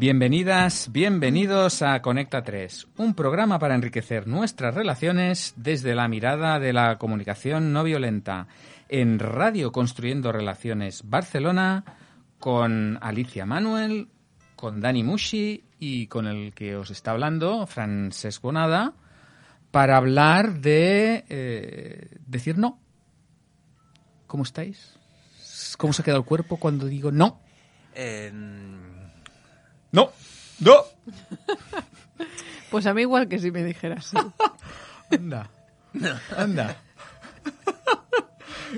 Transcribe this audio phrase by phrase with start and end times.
[0.00, 6.72] Bienvenidas, bienvenidos a Conecta 3, un programa para enriquecer nuestras relaciones desde la mirada de
[6.72, 8.48] la comunicación no violenta.
[8.88, 11.84] En Radio Construyendo Relaciones Barcelona,
[12.38, 14.08] con Alicia Manuel,
[14.56, 18.94] con Dani Mushi y con el que os está hablando, Francesc Bonada,
[19.70, 22.80] para hablar de eh, decir no.
[24.26, 24.98] ¿Cómo estáis?
[25.76, 27.42] ¿Cómo se ha quedado el cuerpo cuando digo no?
[29.92, 30.12] No,
[30.60, 30.84] no.
[32.70, 34.16] Pues a mí igual que si me dijeras sí.
[35.10, 35.50] Anda,
[36.36, 36.76] anda.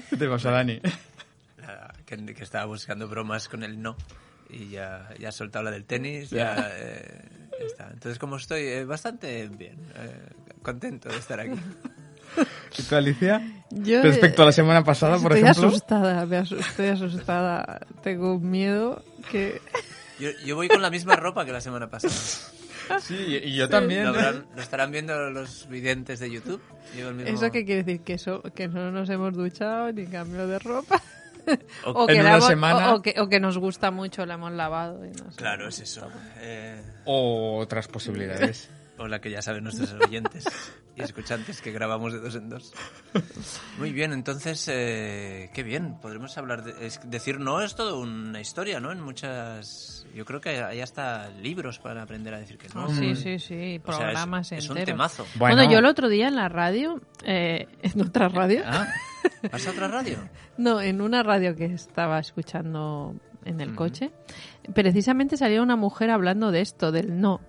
[0.09, 0.81] ¿Qué te pasa, Dani?
[1.59, 3.97] nada, que, que estaba buscando bromas con el no
[4.49, 7.21] y ya, ya he soltado la del tenis, ya, eh,
[7.59, 7.91] ya está.
[7.93, 10.29] Entonces, como estoy eh, bastante bien, eh,
[10.63, 11.59] contento de estar aquí.
[12.79, 13.43] ¿Y tú, Alicia?
[13.71, 15.69] Yo, Respecto a la semana pasada, por estoy ejemplo.
[15.69, 17.81] asustada, me estoy asustada.
[18.03, 19.61] Tengo un miedo que...
[20.23, 22.15] Yo, yo voy con la misma ropa que la semana pasada.
[23.01, 24.05] Sí, y yo también.
[24.05, 24.19] ¿Lo, ¿eh?
[24.19, 26.61] habrán- lo estarán viendo los videntes de YouTube?
[26.97, 28.03] El mismo- ¿Eso qué quiere decir?
[28.03, 31.01] ¿Que, eso, que no nos hemos duchado ni cambio de ropa?
[31.85, 34.53] O- O que, la semana- o, o que, o que nos gusta mucho, la hemos
[34.53, 35.07] lavado.
[35.07, 35.37] Y no sé.
[35.39, 36.11] Claro, es eso.
[36.41, 38.69] Eh, O otras posibilidades.
[39.03, 40.45] o la que ya saben nuestros oyentes
[40.97, 42.73] y escuchantes que grabamos de dos en dos.
[43.79, 45.99] Muy bien, entonces, eh, qué bien.
[46.01, 46.87] Podremos hablar de...
[46.87, 48.93] es- decir no es todo una historia, ¿no?
[48.93, 50.07] En muchas...
[50.15, 52.85] Yo creo que hay hasta libros para aprender a decir que no.
[52.85, 55.27] Ah, Sí, sí, sí, O sea, es- programas es, un temazo.
[55.37, 55.73] Bueno, Bueno.
[55.73, 58.87] yo el otro día en la radio, eh, en otra radio, Ah,
[59.51, 60.19] ¿Vas a otra radio?
[60.59, 64.11] no, en una radio que estaba escuchando en el coche,
[64.75, 67.41] precisamente salía una mujer hablando de esto, del no.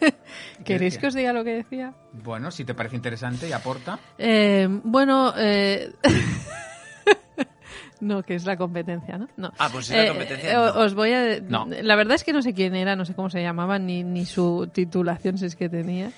[0.64, 1.94] ¿Queréis que os diga lo que decía?
[2.12, 3.98] bueno, si te parece interesante y aporta.
[4.18, 5.92] Eh, bueno, eh...
[8.00, 9.28] no, que es la competencia, ¿no?
[9.36, 9.52] No.
[9.58, 10.80] Ah, pues es la Eh, competencia, eh, no.
[10.80, 11.40] Os voy a...
[11.40, 11.66] No.
[11.82, 14.24] La verdad es que no sé quién era, no sé cómo se llamaba, ni, ni
[14.24, 16.10] su titulación, si es que tenía.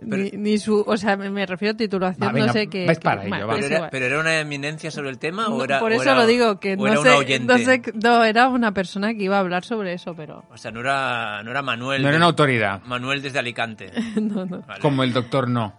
[0.00, 0.84] Ni, ni su...
[0.86, 2.86] O sea, me, me refiero a titulación, Va, venga, no sé qué...
[3.02, 3.54] para ello, va.
[3.54, 6.02] ¿Pero era, pero era una eminencia sobre el tema o No, era por o eso
[6.02, 7.82] era- lo digo, que no sé, no sé...
[8.02, 10.44] No, era una persona que iba a hablar sobre eso, pero...
[10.50, 12.02] O sea, no era, no era Manuel.
[12.02, 12.82] No era una autoridad.
[12.84, 13.90] Manuel desde Alicante.
[14.20, 14.60] no, no.
[14.60, 14.80] Vale.
[14.80, 15.74] Como el doctor no.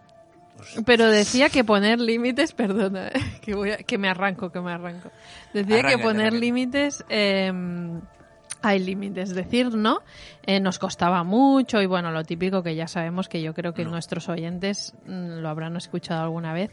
[0.85, 3.09] Pero decía que poner límites, perdona,
[3.41, 5.11] que voy a- que me arranco, que me arranco.
[5.53, 7.51] Decía que poner límites, eh,
[8.61, 10.01] hay límites, decir no,
[10.49, 13.85] eh, nos costaba mucho y bueno, lo típico que ya sabemos que yo creo que
[13.85, 16.71] nuestros oyentes mm, lo habrán escuchado alguna vez,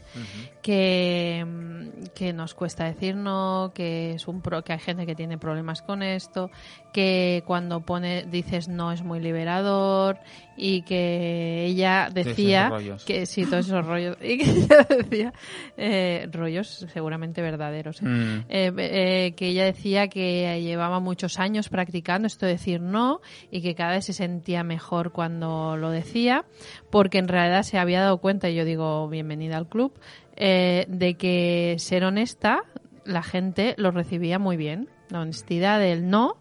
[0.63, 5.13] que, mm, que nos cuesta decir no, que es un pro, que hay gente que
[5.13, 6.49] tiene problemas con esto,
[6.91, 10.17] que cuando pone dices no es muy liberador
[10.57, 12.71] y que ella decía
[13.05, 15.33] que sí todos esos rollos y que ella decía
[15.77, 18.05] eh, rollos seguramente verdaderos ¿eh?
[18.05, 18.45] Mm.
[18.49, 23.21] Eh, que ella decía que llevaba muchos años practicando esto de decir no
[23.51, 26.45] y que cada vez se sentía mejor cuando lo decía
[26.89, 29.93] porque en realidad se había dado cuenta y yo digo bienvenida al club
[30.35, 32.63] eh, de que ser honesta
[33.07, 34.89] la gente lo recibía muy bien.
[35.09, 36.37] La honestidad del no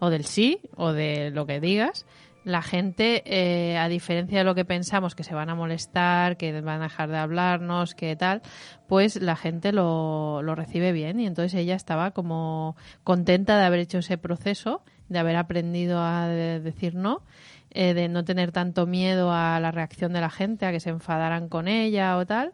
[0.00, 2.06] o del sí o de lo que digas.
[2.44, 6.60] La gente, eh, a diferencia de lo que pensamos, que se van a molestar, que
[6.60, 8.42] van a dejar de hablarnos, que tal,
[8.86, 11.20] pues la gente lo, lo recibe bien.
[11.20, 12.74] Y entonces ella estaba como
[13.04, 17.22] contenta de haber hecho ese proceso, de haber aprendido a de- decir no,
[17.70, 20.90] eh, de no tener tanto miedo a la reacción de la gente, a que se
[20.90, 22.52] enfadaran con ella o tal.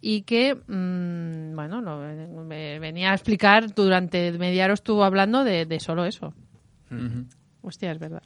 [0.00, 5.66] Y que, mm, bueno, lo- me venía a explicar, durante media hora estuvo hablando de,
[5.66, 6.32] de solo eso.
[6.90, 7.26] Ujú.
[7.62, 8.22] Hostia, es verdad.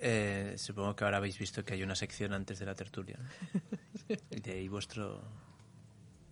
[0.00, 3.18] Eh, supongo que ahora habéis visto que hay una sección antes de la tertulia.
[3.18, 4.16] ¿no?
[4.30, 5.20] Y de ahí vuestro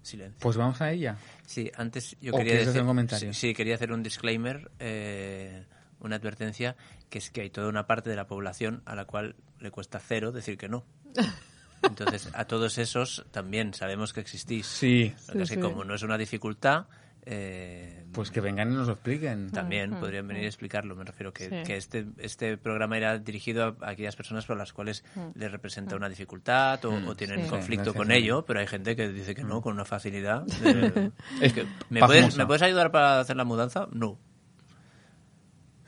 [0.03, 0.39] silencio.
[0.41, 1.17] Pues vamos a ella.
[1.45, 3.35] Sí, antes yo ¿O quería decir, hacer un comentario?
[3.35, 5.65] Sí, sí, quería hacer un disclaimer, eh,
[6.01, 6.77] una advertencia,
[7.11, 9.99] que es que hay toda una parte de la población a la cual le cuesta
[10.01, 10.85] cero decir que no.
[11.83, 14.67] Entonces, a todos esos también sabemos que existís.
[14.67, 15.15] Sí.
[15.29, 15.67] Lo que es Sí, que sí.
[15.69, 16.87] como no es una dificultad,
[17.29, 19.51] eh, Pues que vengan y nos lo expliquen.
[19.51, 20.95] también podrían venir a explicarlo.
[20.97, 21.57] Me refiero que, Sí.
[21.67, 25.05] que este, este programa era dirigido a aquellas personas por las cuales
[25.35, 27.51] les representa una dificultad o, o tienen Sí.
[27.51, 30.45] conflicto Sí, con ello, pero hay gente que dice que no con una facilidad.
[31.41, 33.89] Es que, ¿me, puedes, ¿Me puedes ayudar para hacer la mudanza?
[33.93, 34.19] No.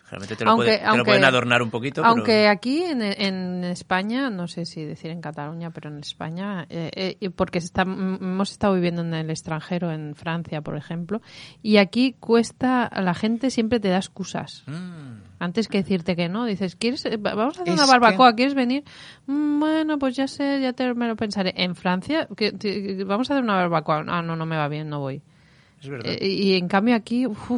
[0.08, 2.82] Generalmente te lo, Aunque- puede- te lo aunque- pueden adornar un poquito, pero- Aunque aquí
[2.82, 7.58] en, en España, no sé si decir en Cataluña, pero en España, eh, eh, porque
[7.58, 11.20] está- hemos estado viviendo en el extranjero, en Francia, por ejemplo,
[11.62, 14.62] y aquí cuesta, a la gente siempre te da excusas.
[14.66, 17.84] Mm, Antes que decirte que no, dices, ¿quieres, eh, va- vamos a hacer Es una
[17.86, 18.82] que- barbacoa, ¿quieres venir?
[19.26, 21.52] "Mm, Bueno, pues ya sé, ya te, me lo pensaré.
[21.56, 24.04] En Francia, que- vamos a hacer una barbacoa.
[24.08, 25.22] Ah, no, no me va bien, no voy.
[25.80, 26.12] Es verdad.
[26.12, 27.50] Eh, y en cambio aquí uf,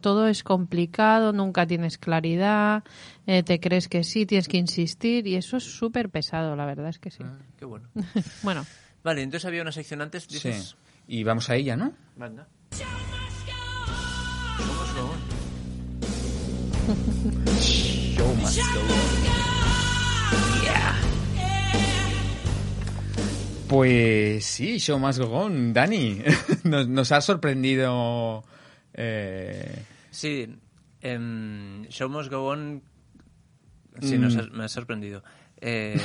[0.00, 2.82] todo es complicado, nunca tienes claridad,
[3.26, 6.88] eh, te crees que sí, tienes que insistir y eso es súper pesado, la verdad
[6.88, 7.22] es que sí.
[7.24, 7.88] Ah, qué bueno.
[8.42, 8.64] Bueno,
[9.04, 10.34] Vale, entonces había una sección antes, Sí.
[10.34, 10.76] dices...
[11.06, 11.92] Y vamos a ella, ¿no?
[12.16, 12.46] Venga.
[14.98, 15.18] On.
[17.58, 19.37] Show must go
[23.68, 25.72] Pues sí, Show Must Go On.
[25.72, 26.22] Dani,
[26.64, 28.44] nos, nos ha sorprendido...
[28.94, 30.48] eh, Sí,
[31.02, 32.82] em, Show Must Go On...
[34.00, 35.22] Sí, nos ha- me ha sorprendido.
[35.60, 36.00] Eh,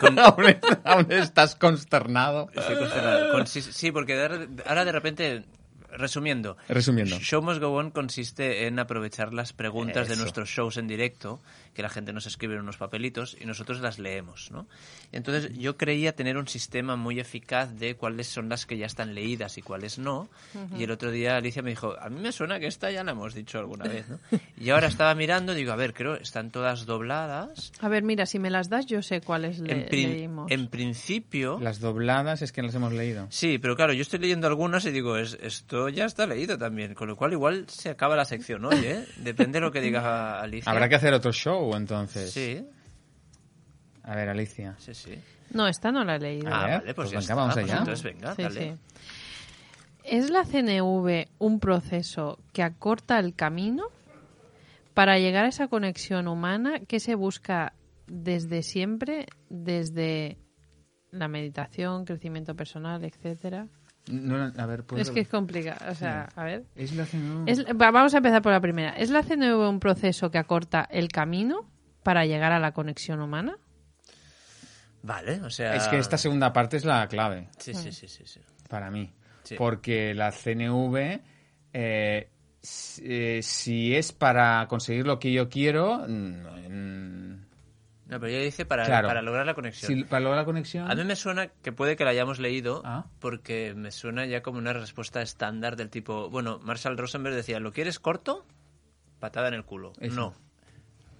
[0.00, 0.44] con- aún,
[0.84, 2.48] aún estás consternado.
[2.54, 3.30] estoy consternado.
[3.30, 4.18] Con- sí, sí, porque
[4.64, 5.44] ahora de repente,
[5.90, 7.18] resumiendo, Resumiendo.
[7.18, 11.42] Show Must Go On consiste en aprovechar las preguntas de nuestros shows en directo,
[11.76, 14.66] que la gente nos escribe en unos papelitos y nosotros las leemos, ¿no?
[15.12, 19.14] Entonces yo creía tener un sistema muy eficaz de cuáles son las que ya están
[19.14, 20.28] leídas y cuáles no.
[20.76, 23.12] Y el otro día Alicia me dijo, a mí me suena que esta ya la
[23.12, 24.18] hemos dicho alguna vez, ¿no?
[24.58, 27.72] Y ahora estaba mirando, digo, a ver, creo, están todas dobladas.
[27.80, 30.50] a ver, mira, si me las das yo sé cuáles le- En, leímos.
[30.50, 31.58] en principio...
[31.60, 33.26] Las dobladas es que las hemos leído.
[33.30, 36.94] Sí, pero claro, yo estoy leyendo algunas y digo, es, esto ya está leído también,
[36.94, 39.04] con lo cual igual se acaba la sección hoy, ¿eh?
[39.18, 40.70] Depende de lo que diga Alicia.
[40.72, 42.30] Habrá que hacer otro show entonces.
[42.32, 42.64] Sí,
[44.02, 44.74] A ver, Alicia.
[44.78, 45.18] sí, sí.
[45.50, 46.48] No, esta no la he leído.
[46.52, 47.34] Ah, vale, pues, pues ya venga, está.
[47.34, 47.78] vamos Pues allá.
[47.78, 48.74] entonces venga, Sí, dale.
[48.76, 48.80] sí.
[50.04, 53.86] ¿Es la CNV un proceso que acorta el camino
[54.94, 57.72] para llegar a esa conexión humana que se busca
[58.06, 60.36] desde siempre, desde
[61.10, 63.66] la meditación, crecimiento personal, etcétera?
[64.10, 66.64] No, no, a ver, ¿puedo- Es que es complicado, o sea, a ver.
[66.76, 67.50] Es la CNV.
[67.50, 68.90] Es- va- vamos a empezar por la primera.
[68.90, 71.68] ¿Es la CNV un proceso que acorta el camino
[72.02, 73.56] para llegar a la conexión humana?
[75.02, 75.74] Vale, o sea...
[75.76, 78.40] Es que esta segunda parte es la clave Sí, sí, sí, sí, sí.
[78.68, 79.12] para mí.
[79.44, 79.54] Sí.
[79.56, 81.20] Porque la CNV,
[81.72, 82.30] eh,
[82.60, 87.45] si, eh, si es para conseguir lo que yo quiero, mm,
[88.06, 89.08] No, pero ella dice para, Claro.
[89.08, 89.92] para lograr la conexión.
[89.92, 90.88] si, para lograr la conexión...
[90.90, 93.06] A mí me suena que puede que la hayamos leído Ah.
[93.18, 97.72] porque me suena ya como una respuesta estándar del tipo, bueno, Marshall Rosenberg decía, ¿lo
[97.72, 98.46] quieres corto?
[99.18, 99.92] Patada en el culo.
[100.00, 100.14] Eso.
[100.14, 100.34] No.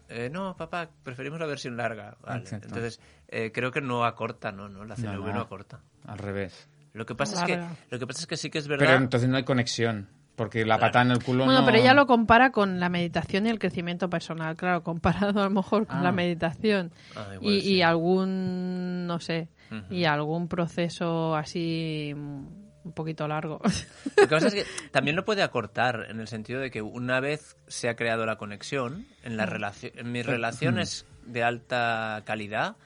[0.09, 2.17] Eh, no, papá, preferimos la versión larga.
[2.23, 2.45] Vale.
[2.53, 5.41] Entonces, eh, creo que no acorta, no, no, la CNV no, No, no.
[5.41, 5.81] acorta.
[6.07, 6.69] Al revés.
[6.93, 7.61] Lo que pasa es que
[7.91, 8.87] lo que pasa es que sí que es verdad.
[8.87, 10.09] Pero entonces no hay conexión.
[10.37, 10.81] Porque la Claro.
[10.93, 11.67] patada en el culo Bueno, no...
[11.67, 15.51] pero ella lo compara con la meditación y el crecimiento personal, claro, comparado a lo
[15.51, 16.03] mejor con Ah.
[16.03, 17.73] la meditación Ah, igual y, sí.
[17.75, 19.49] y algún, no sé,
[19.91, 22.47] y algún proceso así mm,
[22.85, 23.61] un poquito largo.
[23.65, 27.19] Lo que pasa es que también lo puede acortar en el sentido de que una
[27.21, 32.77] vez se ha creado la conexión, en, la relación, en mis relaciones de alta calidad,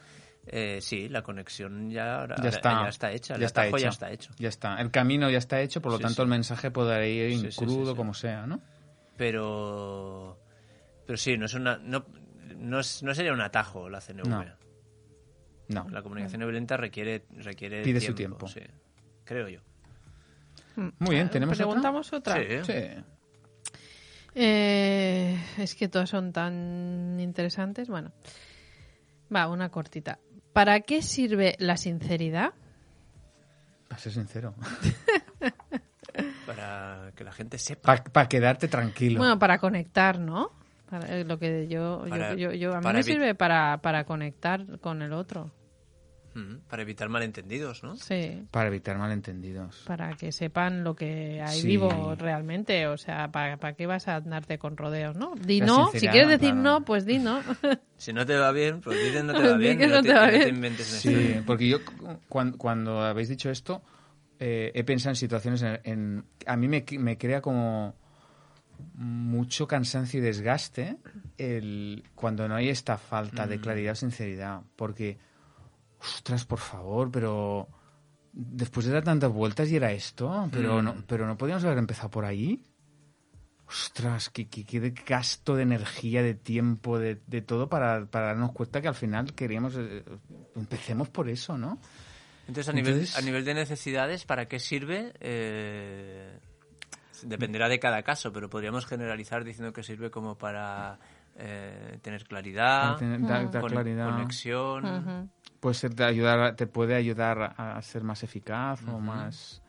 [0.52, 2.82] eh, sí, la conexión ya, ahora- Ya está.
[2.82, 3.85] ya está hecha, el está atajo hecho.
[3.85, 4.31] ya está hecho.
[4.38, 4.81] Ya está.
[4.81, 6.23] El camino ya está hecho, por lo Sí, tanto sí.
[6.23, 7.97] el mensaje podrá ir Sí, en sí, sí, crudo sí.
[7.97, 8.61] como sea, ¿no?
[9.17, 10.38] Pero,
[11.06, 12.05] pero sí, no es una, no,
[12.56, 14.29] no, es- no sería un atajo la CNV.
[14.29, 14.44] No.
[15.69, 15.87] No.
[15.91, 18.49] La comunicación violenta requiere, requiere Pide su tiempo.
[18.49, 18.61] sí,
[19.25, 19.61] creo yo.
[20.75, 21.67] Muy bien, ¿tenemos otra?
[21.67, 22.35] ¿Preguntamos otra?
[22.37, 22.64] Sí.
[22.64, 23.02] Sí.
[24.35, 27.88] Eh, es que todas son tan interesantes.
[27.88, 28.12] Bueno,
[29.35, 30.19] va, una cortita.
[30.52, 32.52] ¿Para qué sirve la sinceridad?
[33.88, 34.54] Para ser sincero.
[36.47, 37.97] Para que la gente sepa.
[38.12, 39.19] Para quedarte tranquilo.
[39.19, 40.50] Bueno, para conectar, ¿no?
[40.88, 44.04] Para, eh, lo que yo, yo- Para- yo, yo- a mí me sirve para, para
[44.04, 45.52] conectar con el otro.
[46.34, 47.96] Mm, para evitar malentendidos, ¿no?
[47.96, 48.46] Sí.
[48.52, 49.82] Para evitar malentendidos.
[49.84, 51.66] para que sepan lo que hay Sí.
[51.66, 52.87] vivo realmente.
[52.87, 55.34] O sea, ¿para, para qué vas a andarte con rodeos, no?
[55.34, 56.62] Di La no, si quieres decir claro.
[56.62, 57.42] no, pues di no.
[57.96, 59.78] Si no te va bien, pues dicen no te va bien.
[59.78, 60.54] no te, te va y no te bien.
[60.56, 63.82] inventes Sí, porque yo cu- cuando, cuando habéis dicho esto,
[64.38, 67.94] eh, he pensado en situaciones en, en- a mí me, me crea como
[68.94, 70.96] mucho cansancio y desgaste
[71.38, 75.18] el cuando no hay esta falta de claridad o sinceridad, porque
[76.00, 77.69] ostras, por favor, pero
[78.33, 82.11] después de dar tantas vueltas y era esto, pero no, pero no podíamos haber empezado
[82.11, 82.62] por ahí.
[83.66, 88.26] Ostras, qué, qué, qué de gasto de energía, de tiempo, de, de todo para, para
[88.26, 89.75] darnos cuenta que al final queríamos...
[89.76, 90.02] eh,
[90.57, 91.78] empecemos por eso, ¿no?
[92.49, 95.12] Entonces, a nivel, Entonces- a nivel de necesidades, ¿para qué sirve?
[95.21, 96.37] Eh,
[97.23, 100.99] dependerá de cada caso, pero podríamos generalizar diciendo que sirve como para
[101.42, 103.20] eh, tener claridad, tener-
[103.61, 104.11] con- claridad.
[104.11, 105.30] conexión.
[105.59, 109.62] Puede ser te ayudar, a- te puede ayudar a, ser más eficaz o más...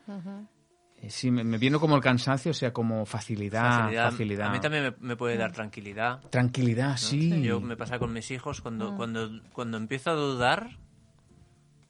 [0.98, 4.48] Eh, Sí, me, me viene como el cansancio, o sea, como facilidad, facilidad.
[4.48, 6.22] A mí también me, me puede dar tranquilidad.
[6.30, 6.98] Tranquilidad, ¿no?
[6.98, 7.42] sí.
[7.42, 10.78] Yo me pasa con mis hijos cuando, cuando, cuando empiezo a dudar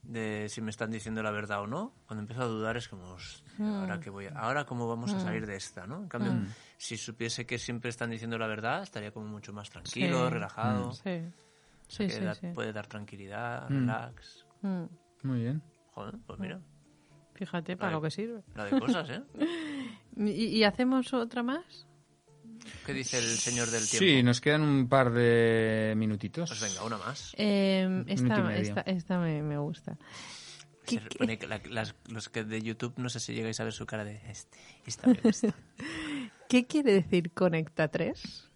[0.03, 1.93] de si me están diciendo la verdad o no.
[2.07, 3.75] Cuando empiezo a dudar es como, "Hostia, Mm.
[3.81, 5.97] ahora que voy, a- ahora cómo vamos a salir de esta, ¿no?
[6.03, 6.31] En cambio,
[6.83, 10.33] si supiese que siempre están diciendo la verdad, estaría como mucho más tranquilo, Sí.
[10.33, 10.91] relajado.
[10.93, 11.21] Sí,
[11.87, 12.19] sí, que sí.
[12.21, 12.47] da- sí.
[12.55, 14.45] puede dar tranquilidad, relax.
[14.63, 14.83] Mm.
[15.23, 15.61] Muy bien.
[15.93, 16.59] Joder, pues mira,
[17.35, 17.95] Fíjate para Vale.
[17.97, 18.41] lo que sirve.
[18.55, 19.21] la de cosas, ¿eh?
[20.17, 21.87] ¿Y, y hacemos otra más?
[22.85, 24.05] ¿Qué dice el señor del tiempo?
[24.05, 26.49] Sí, nos quedan un par de minutitos.
[26.49, 27.33] Pues venga, una más.
[27.37, 29.97] Eh, esta, esta, esta me, me gusta.
[30.85, 30.99] ¿Qué-
[31.37, 34.03] que la- las- los que de YouTube no sé si llegáis a ver su cara
[34.03, 34.57] de este.
[34.85, 35.53] Esta me gusta.
[36.51, 38.49] ¿Qué quiere decir Conecta 3?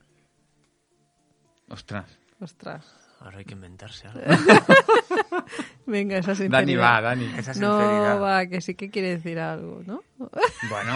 [1.69, 2.19] Ostras.
[2.41, 2.85] Ostras.
[3.21, 4.19] Ahora hay que inventarse algo.
[5.85, 6.59] Venga, esa sinceridad.
[6.59, 7.25] Dani va, Dani.
[7.37, 8.21] Esa No, sinceridad.
[8.21, 10.03] va, que sí que quiere decir algo, ¿no?
[10.17, 10.93] Bueno,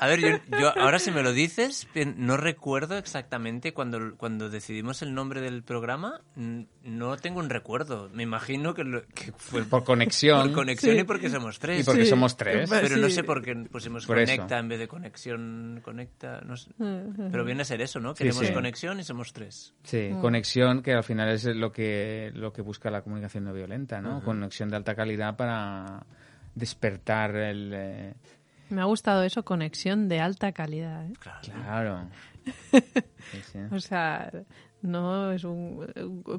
[0.00, 0.28] A ver, yo,
[0.58, 5.62] yo ahora si me lo dices, no recuerdo exactamente cuando, cuando decidimos el nombre del
[5.62, 8.10] programa, no tengo un recuerdo.
[8.12, 10.42] Me imagino que, lo- que fue por conexión.
[10.48, 11.00] por conexión Sí.
[11.00, 11.80] y porque somos tres.
[11.80, 12.10] Y porque Sí.
[12.10, 12.68] somos tres.
[12.68, 14.32] Pero no sé por qué pusimos Por eso.
[14.34, 16.70] conecta en vez de conexión, conecta, no sé.
[16.78, 18.14] Mm, Pero viene a ser eso, ¿no?
[18.14, 18.52] Queremos sí.
[18.52, 19.74] conexión y somos tres.
[19.84, 24.00] Sí, conexión que al final es lo que, lo que busca la comunicación no violenta,
[24.00, 24.22] ¿no?
[24.24, 26.04] Conexión de alta calidad para
[26.54, 27.70] despertar el...
[27.74, 28.14] eh,
[28.70, 31.06] Me ha gustado eso, conexión de alta calidad.
[31.06, 31.12] ¿eh?
[31.18, 31.40] Claro.
[31.64, 32.08] Claro.
[33.32, 33.58] Sí, sí.
[33.72, 34.30] O sea,
[34.82, 35.84] no es un...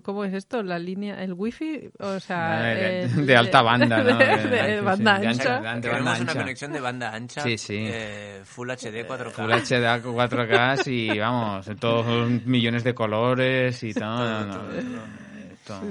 [0.03, 0.63] ¿Cómo es esto?
[0.63, 1.89] ¿La línea, el wifi?
[1.99, 2.61] O sea...
[2.61, 4.17] De- el- de alta banda, ¿no?
[4.17, 5.59] De, De- de sí, sí, banda de O ancha.
[5.59, 6.33] banda una ancha.
[6.33, 7.75] conexión de banda ancha, Sí, sí.
[7.89, 9.31] eh, Full HD 4K.
[9.31, 14.45] Full HD 4K y vamos, todos millones de colores y todo.
[14.45, 15.26] no, no,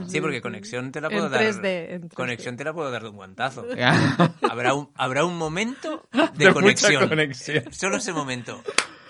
[0.08, 1.40] Sí, porque conexión te la puedo En dar.
[1.42, 2.14] 3D, en 3D.
[2.14, 3.66] Conexión te la puedo dar de un guantazo.
[4.50, 7.08] Habrá un, habrá un momento de, De mucha conexión.
[7.08, 7.64] conexión.
[7.72, 8.62] Solo ese momento.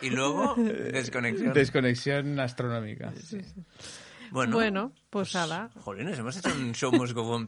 [0.03, 1.53] Y luego, desconexión.
[1.55, 3.13] Desconexión astronómica.
[4.31, 5.71] bueno, Bueno, pues ala.
[5.81, 6.91] jolines, hemos hecho un show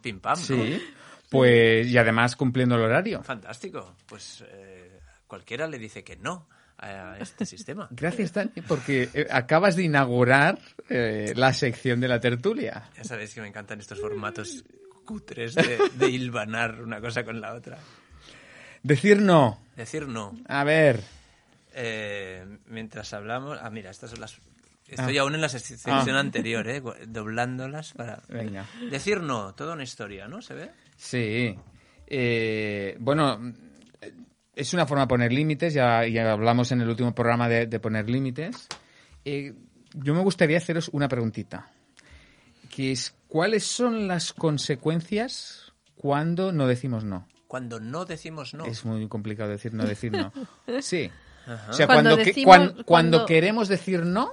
[0.01, 0.39] pim pam.
[0.39, 0.45] ¿no?
[0.45, 0.83] Sí.
[1.31, 3.23] Pues, y además cumpliendo el horario.
[3.23, 3.97] Fantástico.
[4.07, 6.49] Pues eh, cualquiera le dice que no
[6.79, 7.89] a este sistema.
[7.93, 10.59] Gracias, Dani, porque eh, acabas de inaugurar
[10.89, 12.89] eh, la sección de la tertulia.
[12.97, 14.65] Ya sabéis que me encantan estos formatos
[15.05, 17.79] cutres de, de hilvanar una cosa con la otra.
[18.83, 19.61] Decir no.
[19.77, 20.37] Decir no.
[20.47, 21.01] A ver.
[21.75, 23.59] Eh, mientras hablamos...
[23.63, 24.39] Ah, mira, estas son las...
[24.87, 25.23] Estoy Ah.
[25.23, 26.21] aún en la sec- sección Ah.
[26.21, 26.83] anterior, ¿eh?
[27.07, 28.23] Doblándolas para...
[28.29, 28.67] Venga.
[28.91, 30.41] Decir no, toda una historia, ¿no?
[30.43, 30.71] ¿Se ve?
[30.97, 31.55] Sí.
[32.07, 33.39] Eh, bueno,
[34.59, 37.81] es una forma de poner límites, ya, ya hablamos en el último programa de, de
[37.81, 38.67] poner límites.
[39.25, 39.55] Eh,
[39.95, 41.71] yo me gustaría haceros una preguntita,
[42.75, 47.27] que es, ¿cuáles son las consecuencias cuando no decimos no?
[47.47, 48.65] Cuando no decimos no.
[48.67, 50.33] Es muy complicado decir no, decir no.
[50.83, 51.11] Sí.
[51.47, 51.71] Ajá.
[51.71, 54.33] O sea, Cuando cuando, que- decimos- cuan- cuando cuando- queremos decir no,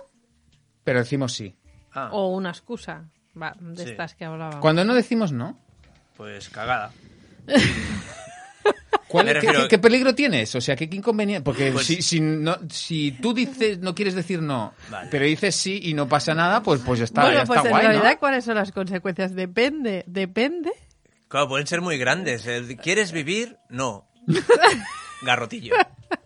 [0.84, 1.55] pero decimos sí.
[1.94, 3.05] Ah, O una excusa
[3.41, 3.89] va, de Sí.
[3.91, 4.60] estas que hablábamos.
[4.60, 5.58] Cuando no decimos no,
[6.17, 6.91] pues cagada.
[9.15, 10.53] ¿Cuál, Me qué- refiero- qué, qué peligro tienes?
[10.55, 11.43] O sea, ¿qué, qué inconveniente?
[11.43, 15.07] Porque Pues- si, si, no, si tú dices, no quieres decir no, Vale.
[15.12, 17.69] pero dices sí y no pasa nada, pues, pues ya está, bueno, ya pues está
[17.69, 18.19] en guay, realidad, ¿no?
[18.19, 19.34] ¿cuáles son las consecuencias?
[19.36, 20.72] Depende, depende.
[21.27, 22.45] Claro, pueden ser muy grandes.
[22.45, 23.57] El, ¿Quieres vivir?
[23.69, 24.07] No.
[25.22, 25.75] Garrotillo.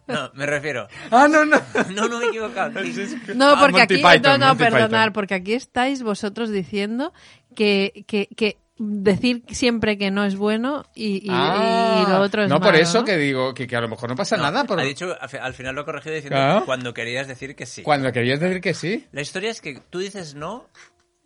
[0.07, 0.87] No, me refiero.
[1.11, 1.61] Ah, no, no.
[1.93, 2.71] No, no me he equivocado.
[3.35, 5.13] No, Ah, porque aquí, Python, no, no, Monty perdonar, Python.
[5.13, 7.13] porque aquí estáis vosotros diciendo
[7.55, 12.43] que, que, que decir siempre que no es bueno y, y- Ah, y lo otro
[12.43, 13.05] es No, por malo, eso ¿no?
[13.05, 14.63] que digo que, que a lo mejor no pasa No, nada.
[14.63, 14.79] Por...
[14.79, 16.65] Ha dicho, al fi- al final lo he corregido diciendo Claro.
[16.65, 17.83] cuando querías decir que sí.
[17.83, 19.05] Cuando querías decir que sí.
[19.11, 20.67] La historia es que tú dices no,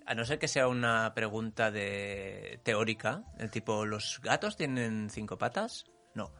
[0.05, 5.37] a no ser que sea una pregunta de teórica, el tipo, ¿los gatos tienen cinco
[5.37, 5.85] patas?
[6.15, 6.31] No.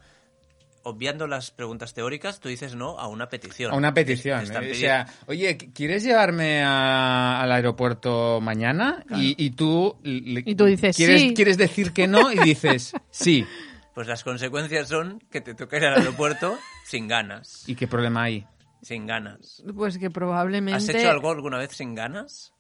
[0.86, 3.72] Obviando las preguntas teóricas, tú dices no a una petición.
[3.74, 4.42] A una petición.
[4.52, 4.72] ¿eh?
[4.72, 9.06] O sea, oye, ¿quieres llevarme a- al aeropuerto mañana?
[9.16, 11.34] Y, y tú, le- Y tú dices quieres, sí.
[11.34, 13.46] quieres decir que no y dices sí.
[13.94, 17.64] Pues las consecuencias son que te toca ir al aeropuerto sin ganas.
[17.70, 18.46] ¿Y qué problema hay?
[18.82, 19.64] Sin ganas.
[19.76, 20.76] Pues que probablemente...
[20.76, 22.54] ¿Has hecho algo alguna vez sin ganas?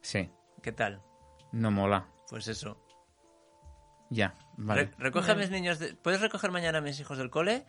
[0.00, 0.28] Sí,
[0.62, 1.00] ¿Qué tal?
[1.52, 2.08] no mola.
[2.28, 2.81] Pues eso.
[4.12, 4.82] Ya, vale.
[4.84, 5.78] Re- recoge a mis niños.
[5.78, 7.64] de- ¿Puedes recoger mañana a mis hijos del cole?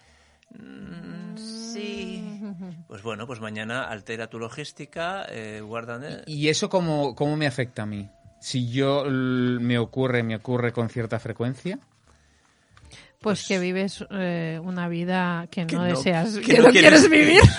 [0.57, 2.29] Mm, sí.
[2.88, 6.00] Pues bueno, pues mañana altera tu logística, eh, guarda.
[6.27, 8.09] ¿Y eso cómo, cómo me afecta a mí?
[8.39, 11.79] Si yo me ocurre, me ocurre con cierta frecuencia.
[13.19, 17.07] Pues que vives eh, una vida que no, no- deseas, que que, no no, quieres
[17.07, 17.41] quieres vivir.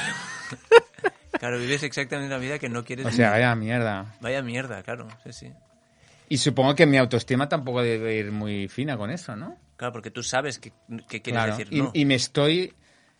[1.40, 4.14] Claro, vives exactamente una vida que no quieres O sea, vaya mierda.
[4.20, 5.52] Vaya mierda, claro, sí, sí.
[6.28, 9.56] Y supongo que mi autoestima tampoco debe ir muy fina con eso, ¿no?
[9.76, 10.72] Claro, porque tú sabes que,
[11.08, 11.56] que quieres Claro.
[11.58, 11.90] decir y, no.
[11.94, 12.74] y me estoy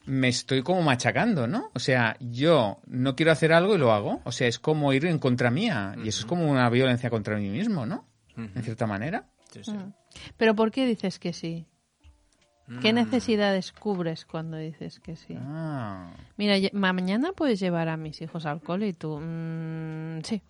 [0.07, 1.71] me estoy como machacando, ¿no?
[1.75, 4.21] O sea, yo no quiero hacer algo y lo hago.
[4.25, 5.95] O sea, es como ir en contra mía.
[5.97, 8.07] Y eso es como una violencia contra mí mismo, ¿no?
[8.37, 9.31] En cierta manera.
[9.51, 9.73] Sí, sí.
[10.37, 11.67] Pero ¿por qué dices que sí?
[12.83, 12.97] ¿Qué Mm.
[12.97, 15.37] necesidades cubres cuando dices que sí?
[15.39, 16.13] Ah.
[16.37, 20.43] Mira, mañana puedes llevar a mis hijos al cole y tú, mm, sí.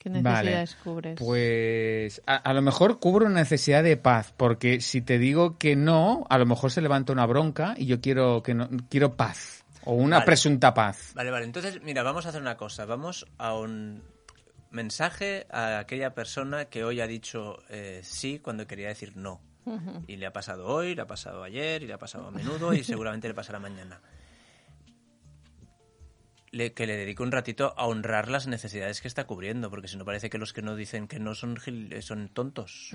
[0.00, 1.18] ¿Qué Vale, necesidades cubres?
[1.18, 5.76] Pues a, a lo mejor cubro una necesidad de paz, porque si te digo que
[5.76, 9.62] no, a lo mejor se levanta una bronca y yo quiero que no, quiero paz
[9.84, 10.26] o una Vale.
[10.26, 11.12] presunta paz.
[11.14, 11.44] Vale, vale.
[11.44, 12.86] Entonces, mira, vamos a hacer una cosa.
[12.86, 14.02] Vamos a un
[14.70, 19.42] mensaje a aquella persona que hoy ha dicho eh, sí cuando quería decir no.
[20.08, 22.72] Y le ha pasado hoy, le ha pasado ayer, y le ha pasado a menudo
[22.72, 24.00] y seguramente le pasará mañana.
[26.52, 29.96] Le- que le dedique un ratito a honrar las necesidades que está cubriendo, porque si
[29.96, 32.90] no parece que los que no dicen que no son gil- eh, son tontos,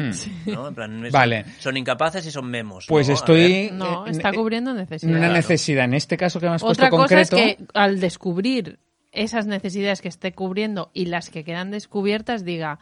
[0.45, 0.67] ¿no?
[0.67, 1.45] En plan, es- Vale.
[1.59, 2.85] son incapaces y son memos.
[2.89, 5.17] Pues estoy no, está cubriendo en necesidades.
[5.17, 5.85] una necesidad.
[5.85, 8.79] En este caso que me has Otra puesto cosa concreto, es que al descubrir
[9.13, 12.79] esas necesidades que esté cubriendo y las que quedan descubiertas diga,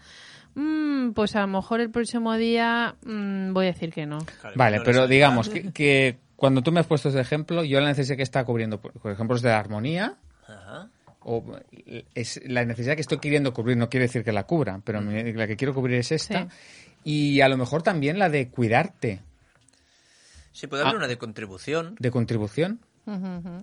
[0.56, 4.18] "Mm, pues a lo mejor el próximo día mm, voy a decir que no.
[4.56, 8.18] Vale, pero digamos que, que cuando tú me has puesto ese ejemplo, yo la necesidad
[8.18, 10.16] que está cubriendo, por por ejemplo, es de la armonía,
[10.54, 10.90] Ajá.
[11.26, 11.44] o
[12.16, 15.32] es la necesidad que estoy queriendo cubrir, no quiere decir que la cubra, pero mi-
[15.34, 16.48] la que quiero cubrir es esta.
[17.06, 19.22] Y a lo mejor también la de cuidarte,
[20.52, 20.98] Sí, puede haber Ah.
[20.98, 21.96] una de contribución.
[22.00, 22.80] de contribución.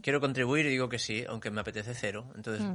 [0.03, 2.31] Quiero contribuir y digo que sí, aunque me apetece cero.
[2.37, 2.67] Entonces,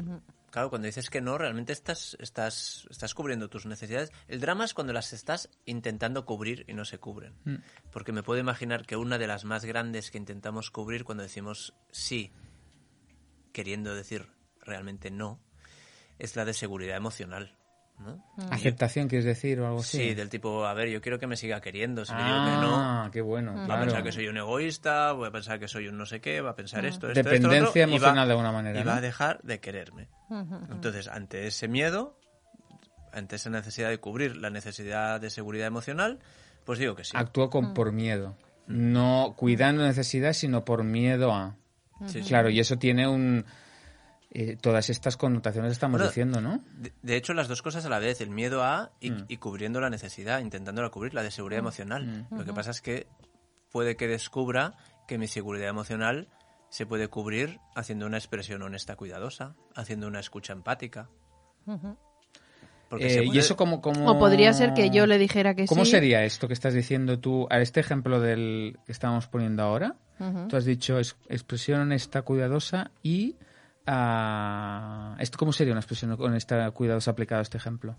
[0.50, 4.12] claro, cuando dices que no, realmente estás, estás, estás cubriendo tus necesidades.
[4.28, 7.34] El drama es cuando las estás intentando cubrir y no se cubren.
[7.92, 11.76] Porque me puedo imaginar que una de las más grandes que intentamos cubrir cuando decimos
[11.92, 12.32] sí,
[13.56, 14.28] queriendo decir
[14.62, 15.40] realmente no,
[16.20, 17.56] es la de seguridad emocional.
[17.98, 18.22] ¿no?
[18.52, 19.98] Aceptación, quieres decir, o algo así.
[19.98, 22.04] Sí, del tipo, a ver, yo quiero que me siga queriendo.
[22.04, 23.56] Si le digo que no, Ah, qué bueno.
[23.56, 23.82] Va a claro.
[23.86, 26.50] pensar que soy un egoísta, voy a pensar que soy un no sé qué, va
[26.52, 28.84] a pensar esto, esto, esto, lo Dependencia otro, y va- emocional de alguna manera, Y
[28.84, 28.98] va ¿no?
[28.98, 30.10] a dejar de quererme.
[30.70, 32.20] Entonces, ante ese miedo,
[33.14, 36.20] ante esa necesidad de cubrir la necesidad de seguridad emocional,
[36.66, 37.12] pues digo que sí.
[37.16, 38.36] Actúo con, por miedo.
[38.68, 41.56] No cuidando necesidad, sino por miedo a.
[42.08, 42.28] Sí, sí.
[42.28, 43.46] Claro, y eso tiene un.
[44.32, 46.62] eh, todas estas connotaciones que estamos Bueno, diciendo, ¿no?
[46.78, 49.26] De, de hecho, las dos cosas a la vez, el miedo a y, Mm.
[49.30, 52.28] y cubriendo la necesidad, intentándola cubrir, la de seguridad emocional.
[52.32, 53.08] Lo que pasa es que
[53.72, 54.76] puede que descubra
[55.08, 56.28] que mi seguridad emocional
[56.70, 61.08] se puede cubrir haciendo una expresión honesta, cuidadosa, haciendo una escucha empática.
[63.00, 64.10] Eh, Y eso como, como...
[64.12, 65.92] O podría ser que yo le dijera que ¿Cómo sí.
[65.92, 67.48] sería esto que estás diciendo tú?
[67.50, 70.48] A este ejemplo del que estábamos poniendo ahora, Ujú.
[70.48, 73.36] tú has dicho es- expresión honesta, cuidadosa y...
[73.88, 77.96] ah, ¿Esto cómo sería una expresión honesta, cuidadosa aplicada a este ejemplo?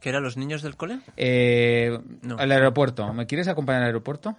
[0.00, 1.00] ¿Que eran los niños del cole?
[1.16, 2.36] Eh, No.
[2.38, 3.12] Al aeropuerto.
[3.12, 4.36] ¿Me quieres acompañar al aeropuerto?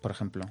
[0.00, 0.44] Por ejemplo.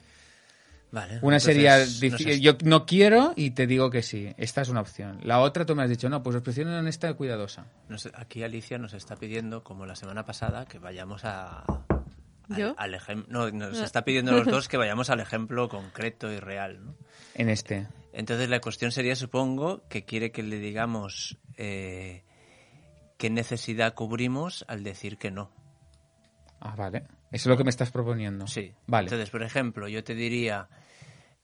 [0.91, 1.19] Vale.
[1.21, 1.77] Una entonces, sería,
[2.11, 4.33] no sé, yo no quiero y te digo que sí.
[4.37, 5.19] Esta es una opción.
[5.23, 7.65] La otra tú me has dicho, no, pues expresión honesta y cuidadosa.
[8.13, 11.59] aquí Alicia nos está pidiendo, como la semana pasada, que vayamos a...
[12.49, 12.75] al- ¿Yo?
[12.77, 12.99] Al,
[13.29, 16.95] no, nos está pidiendo los dos que vayamos al ejemplo concreto y real, ¿no?
[17.35, 17.87] En este.
[18.11, 22.25] Entonces la cuestión sería, supongo, que quiere que le digamos eh,
[23.17, 25.51] qué necesidad cubrimos al decir que no.
[26.59, 27.03] Ah, vale.
[27.31, 28.45] Eso es lo que me estás proponiendo.
[28.47, 28.73] Sí.
[28.87, 29.05] Vale.
[29.05, 30.67] Entonces, por ejemplo, yo te diría,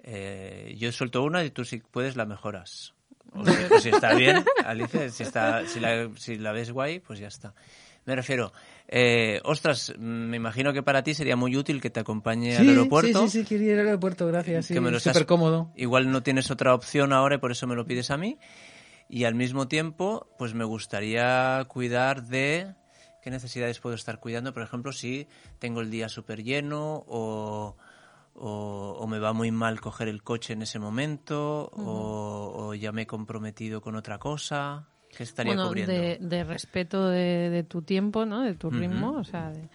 [0.10, 2.94] eh, yo suelto una y tú si puedes la mejoras.
[3.34, 7.00] O si, o si está bien, Alicia, si, está, si, la, si la ves guay,
[7.00, 7.54] pues ya está.
[8.06, 8.54] Me refiero,
[8.88, 13.24] eh, ostras, me imagino que para ti sería muy útil que te acompañe al aeropuerto.
[13.24, 14.68] Sí, sí, sí, quería ir al aeropuerto, gracias.
[14.68, 15.74] Sí, que me lo súper cómodo.
[15.76, 18.40] Igual no tienes otra opción ahora y por eso me lo pides a mí.
[19.10, 22.76] Y al mismo tiempo, pues me gustaría cuidar de
[23.22, 24.54] qué necesidades puedo estar cuidando.
[24.54, 25.28] Por ejemplo, si
[25.60, 27.76] tengo el día súper lleno o,
[28.38, 32.92] o, o me va muy mal coger el coche en ese momento o, o ya
[32.92, 34.88] me he comprometido con otra cosa.
[35.16, 35.94] ¿Qué estaría bueno, cubriendo?
[35.94, 38.42] de, de respeto de, de tu tiempo, ¿no?
[38.42, 39.70] De tu ritmo, o sea, de,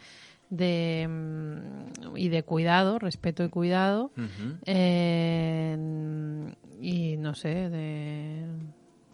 [0.50, 4.12] de, mm, y de cuidado, respeto y cuidado.
[4.66, 5.76] Eh,
[6.80, 8.46] y no sé, de...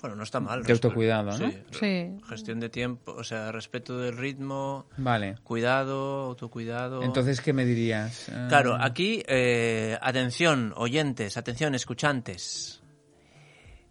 [0.01, 0.63] Bueno, no está mal.
[0.63, 1.51] De autocuidado, ¿no?
[1.51, 1.59] Sí.
[1.71, 2.11] Sí.
[2.29, 5.37] Gestión de tiempo, o sea, respeto del ritmo, Vale.
[5.43, 7.03] cuidado, autocuidado.
[7.03, 8.29] Entonces, ¿qué me dirías?
[8.29, 12.81] Eh, Claro, aquí, eh, atención, oyentes, atención, escuchantes.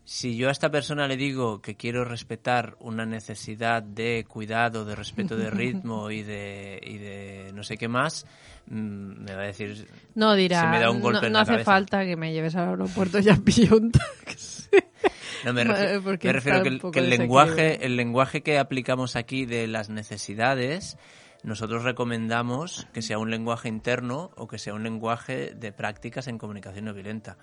[0.09, 4.95] Si yo a esta persona le digo que quiero respetar una necesidad de cuidado, de
[4.95, 8.25] respeto de ritmo y de, y de no sé qué más,
[8.67, 9.85] mm, me va a decir...
[10.15, 11.71] No dirá, Si me da un golpe no, en no la hace cabeza.
[11.71, 14.69] falta que me lleves al aeropuerto ya pillo un taxi.
[15.45, 19.45] No, me, me refiero está que, el, que el lenguaje, el lenguaje que aplicamos aquí
[19.45, 20.97] de las necesidades,
[21.43, 26.37] nosotros recomendamos que sea un lenguaje interno o que sea un lenguaje de prácticas en
[26.37, 27.37] comunicación no violenta.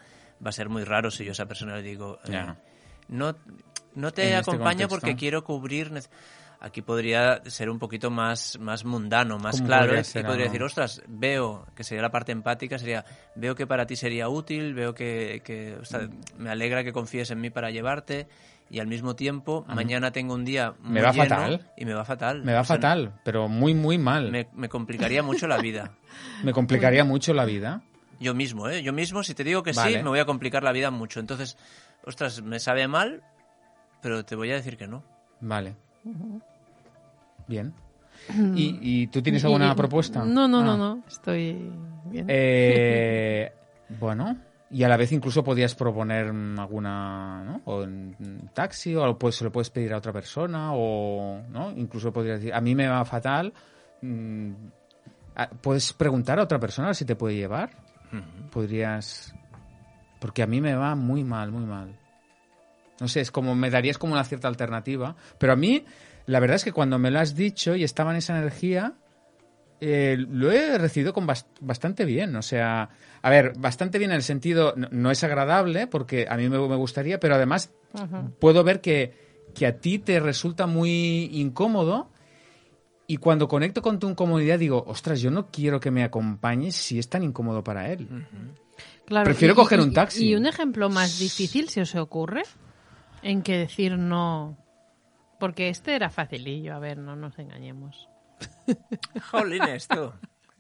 [0.45, 2.45] Va a ser muy raro si yo a esa persona le digo, eh,
[3.09, 3.35] no,
[3.95, 5.93] no te este acompaño porque quiero cubrir...
[6.61, 9.89] Aquí podría ser un poquito más, más mundano, más ¿Cómo claro.
[9.89, 13.05] podría y podría decir, ostras, veo, que sería la parte empática, sería,
[13.35, 17.31] veo que para ti sería útil, veo que, que, o sea, me alegra que confíes
[17.33, 18.29] en mí para llevarte
[18.71, 21.71] y al mismo tiempo mañana tengo un día muy Me va lleno fatal.
[21.77, 22.43] y me va fatal.
[22.43, 24.31] Me va O sea, fatal, pero muy, muy mal.
[24.31, 25.93] Me, Me, me complicaría mucho la vida.
[26.55, 27.83] complicaría mucho la vida.
[28.21, 28.83] Yo mismo, ¿eh?
[28.83, 29.99] Yo mismo, si te digo que Vale.
[29.99, 31.21] sí, me voy a complicar la vida mucho.
[31.21, 31.57] Entonces,
[32.05, 33.23] ostras, me sabe mal,
[34.03, 35.03] pero te voy a decir que no.
[35.41, 35.75] Vale.
[37.47, 37.73] Bien.
[38.55, 40.25] ¿Y, y tú tienes alguna Y- propuesta?
[40.25, 40.65] No, no, Ah.
[40.65, 41.03] no, no.
[41.07, 41.71] Estoy
[42.07, 42.27] bien.
[42.29, 43.53] Eh,
[44.01, 44.37] bueno,
[44.71, 47.61] y a la vez incluso podías proponer mm, alguna, ¿no?
[47.67, 51.71] O en taxi, o pues se lo puedes pedir a otra persona, o, ¿no?
[51.73, 53.53] Incluso podrías decir, a mí me va fatal,
[54.03, 54.53] mm,
[55.61, 57.71] puedes preguntar a otra persona si te puede llevar.
[58.51, 59.35] Podrías...
[60.19, 61.95] Porque a mí me va muy mal, muy mal.
[63.01, 65.17] No sé, es como, me darías como una cierta alternativa.
[65.39, 65.85] Pero a mí,
[66.27, 68.95] la verdad es que cuando me lo has dicho y estaba en esa energía,
[69.81, 72.37] eh, lo he recibido con bast- bastante bien.
[72.37, 72.89] O sea,
[73.21, 76.59] a ver, bastante bien en el sentido, no, no es agradable, porque a mí me,
[76.59, 77.73] me gustaría, pero además
[78.39, 79.13] puedo ver que,
[79.55, 82.11] que a ti te resulta muy incómodo.
[83.07, 86.99] Y cuando conecto con tu incomodidad digo, ostras, yo no quiero que me acompañes si
[86.99, 88.09] es tan incómodo para él.
[89.05, 90.27] Claro, prefiero y- coger y- un taxi.
[90.29, 92.43] ¿Y un ejemplo más difícil, si os ocurre?
[93.23, 94.57] En que decir no.
[95.39, 98.09] Porque este era facilillo, a ver, no nos engañemos.
[99.31, 100.13] Jolines, tú.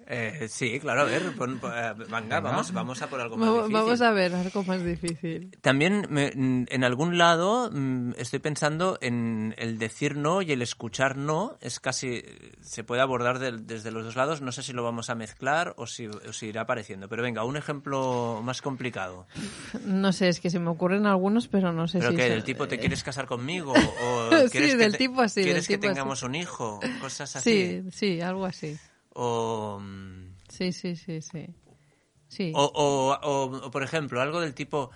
[0.07, 3.49] Eh, sí, claro, a ver, pon- pon- eh, venga, vamos, vamos a por algo más
[3.49, 3.85] Vamos, difícil.
[3.85, 5.57] vamos a ver algo más difícil.
[5.63, 11.17] También me- en algún lado mm, estoy pensando en el decir no y el escuchar
[11.17, 11.57] no.
[11.63, 12.23] Es casi.
[12.61, 14.43] Se puede abordar desde los dos lados.
[14.43, 17.09] No sé si lo vamos a mezclar o si, o si irá apareciendo.
[17.09, 19.27] Pero venga, un ejemplo más complicado.
[19.87, 22.17] No sé, es que se me ocurren algunos, pero no sé ¿Pero si...
[22.17, 22.23] qué?
[22.25, 23.73] son- ¿Del tipo te quieres casar conmigo?
[24.03, 25.95] ¿O Sí, quieres que del te- tipo así, del ¿Quieres que tipo así.
[25.95, 26.81] tengamos un hijo?
[27.01, 27.83] Cosas así.
[27.83, 28.77] Sí, sí, algo así.
[29.15, 29.79] O.
[29.81, 31.47] mm, Sí, sí, sí, sí.
[32.29, 32.53] Sí.
[32.55, 34.91] O, o- o- o, por ejemplo, algo del tipo,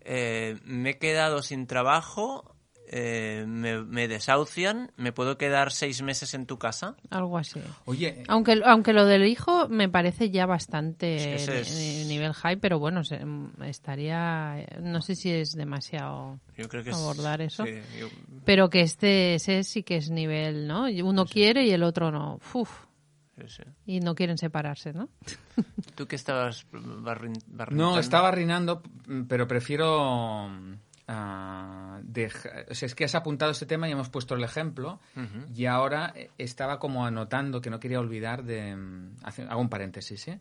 [0.00, 2.54] eh, me he quedado sin trabajo,
[2.88, 6.96] eh, me, me desahucian, ¿me puedo quedar seis meses en tu casa?
[7.10, 7.60] Algo así.
[7.86, 12.56] Oye, Aunque, aunque lo del hijo me parece ya bastante Es que es- nivel high,
[12.56, 13.20] pero bueno, se-
[13.66, 14.66] estaría...
[14.80, 16.38] No sé si es demasiado...
[16.56, 17.64] Yo creo que es- Abordar eso.
[17.64, 18.08] sí, yo-
[18.44, 20.84] Pero que este ese sí que es nivel, ¿no?
[21.04, 22.38] Uno quiere y el otro no.
[22.52, 22.70] Uf.
[23.36, 23.62] Sí, sí.
[23.86, 25.08] Y no quieren separarse, ¿no?
[25.94, 28.82] ¿Tú qué estabas barrin- No, estaba rinando,
[29.28, 30.48] pero prefiero.
[31.06, 35.00] o sea, es que has apuntado este tema y hemos puesto el ejemplo.
[35.54, 38.74] Y ahora eh, estaba como anotando que no quería olvidar de.
[38.76, 39.16] mm,
[39.48, 40.40] hago un paréntesis, ¿eh?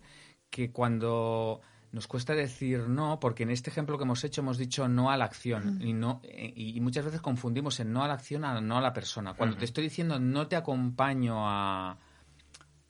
[0.50, 4.88] Que cuando nos cuesta decir no, porque en este ejemplo que hemos hecho hemos dicho
[4.88, 5.80] no a la acción.
[5.82, 8.78] Y, no, eh, y, y muchas veces confundimos en no a la acción a no
[8.78, 9.34] a la persona.
[9.34, 11.98] Cuando te estoy diciendo no te acompaño a.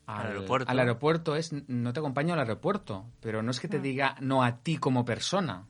[0.05, 0.69] Al aeropuerto.
[0.69, 4.43] al aeropuerto es no te acompaño al aeropuerto, pero no es que te diga no
[4.43, 5.65] a ti como persona.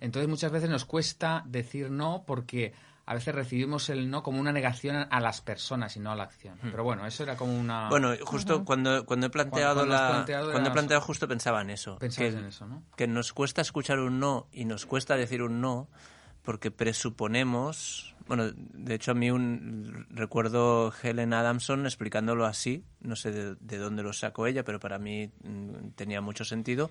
[0.00, 2.72] Entonces muchas veces nos cuesta decir no porque
[3.06, 6.22] a veces recibimos el no como una negación a- las personas y no a la
[6.24, 6.56] acción.
[6.62, 7.88] Pero bueno, eso era como una...
[7.90, 10.08] Bueno, justo cuando, cuando he planteado Cuando la...
[10.08, 11.98] planteado cuando he planteado justo pensaba en eso.
[11.98, 12.82] Que, en eso, ¿no?
[12.96, 15.88] que nos cuesta escuchar un no y nos cuesta decir un no
[16.42, 23.30] porque presuponemos bueno de hecho a mí un recuerdo Helen Adamson explicándolo así no sé
[23.32, 26.90] de, de dónde lo sacó ella pero para mí mm, tenía mucho sentido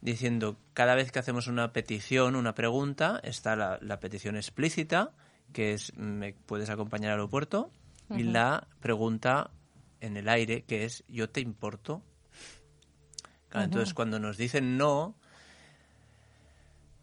[0.00, 5.12] diciendo cada vez que hacemos una petición una pregunta está la, la petición explícita
[5.52, 7.70] que es me puedes acompañar al aeropuerto
[8.10, 9.50] y la pregunta
[10.00, 12.02] en el aire que es yo te importo
[13.48, 15.14] Claro, entonces cuando nos dicen no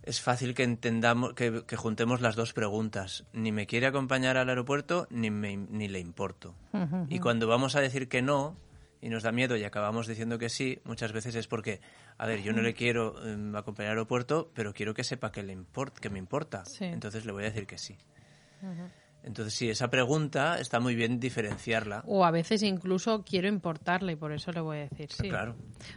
[0.03, 3.25] es fácil que entendamos, que, que juntemos las dos preguntas.
[3.33, 6.55] Ni me quiere acompañar al aeropuerto, ni, me, ni le importo.
[7.09, 8.57] Y cuando vamos a decir que no,
[9.01, 11.81] y nos da miedo y acabamos diciendo que sí, muchas veces es porque,
[12.17, 15.43] a ver, yo no le quiero em, acompañar al aeropuerto, pero quiero que sepa que,
[15.43, 16.63] le import, que me importa.
[16.65, 16.85] Sí.
[16.85, 17.97] Entonces le voy a decir que sí.
[19.23, 22.03] Entonces, sí, esa pregunta está muy bien diferenciarla.
[22.07, 25.29] O a veces incluso quiero importarle y por eso le voy a decir sí.
[25.29, 25.55] Claro,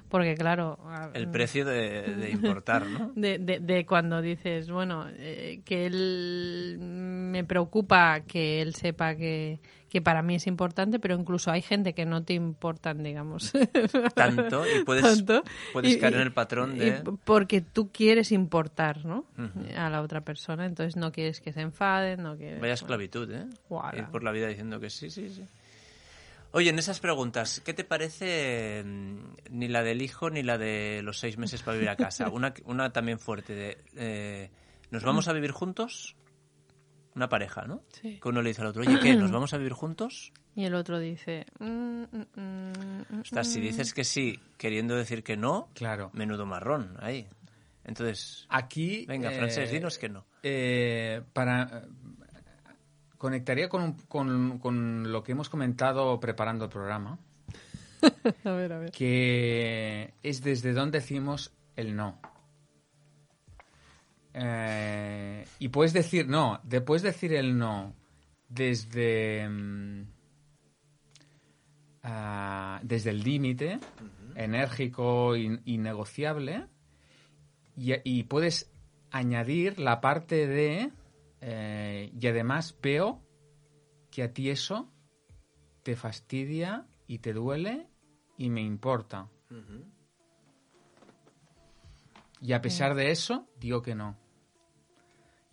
[0.08, 0.78] Porque claro...
[1.14, 3.12] el precio de, de importar, ¿no?
[3.16, 9.60] De, de, de cuando dices, bueno, eh, que él me preocupa que él sepa que,
[9.94, 13.52] que para mí es importante, pero incluso hay gente que no te importan, digamos.
[14.16, 15.44] Tanto, y puedes, Tanto.
[15.72, 17.00] puedes Y- caer en el patrón de...
[17.22, 19.24] porque tú quieres importar, ¿no?
[19.76, 22.60] A la otra persona, entonces no quieres que se enfaden, no quieres...
[22.60, 23.46] Vaya esclavitud, ¿eh?
[23.96, 25.44] Ir por la vida diciendo que sí, sí, sí.
[26.50, 29.16] Oye, en esas preguntas, ¿qué te parece mm,
[29.50, 32.28] ni la del hijo ni la de los seis meses para vivir a casa?
[32.32, 34.50] Una, una también fuerte de, eh,
[34.90, 36.16] ¿nos vamos a vivir juntos?
[37.14, 37.82] Una pareja, ¿no?
[38.00, 38.18] Sí.
[38.20, 39.14] Que uno le dice al otro, oye, ¿qué?
[39.16, 40.32] ¿Nos vamos a vivir juntos?
[40.56, 41.46] Y el otro dice...
[41.58, 42.72] mm, mm, mm,
[43.16, 46.10] mm, Ostras, si dices que sí, queriendo decir que no, Claro.
[46.14, 47.26] menudo marrón ahí.
[47.84, 49.04] Entonces, Aquí.
[49.06, 50.24] venga, eh, Francés, dinos que no.
[50.42, 51.62] eh, para.
[51.84, 51.88] eh,
[53.18, 57.18] Conectaría con, un- con, con lo que hemos comentado preparando el programa,
[58.44, 58.90] A ver, a ver.
[58.90, 62.18] que es desde donde decimos el no.
[64.34, 67.94] Eh, y puedes decir no, de- puedes decir el no
[68.48, 70.02] desde mm,
[72.02, 73.78] ah, desde el límite
[74.34, 76.66] enérgico y, y negociable
[77.76, 78.70] y, y puedes
[79.10, 80.90] añadir la parte de
[81.40, 83.22] eh, y además veo
[84.10, 84.90] que a ti eso
[85.84, 87.86] te fastidia y te duele
[88.38, 89.28] y me importa.
[92.40, 94.16] Y a pesar de eso, digo que no.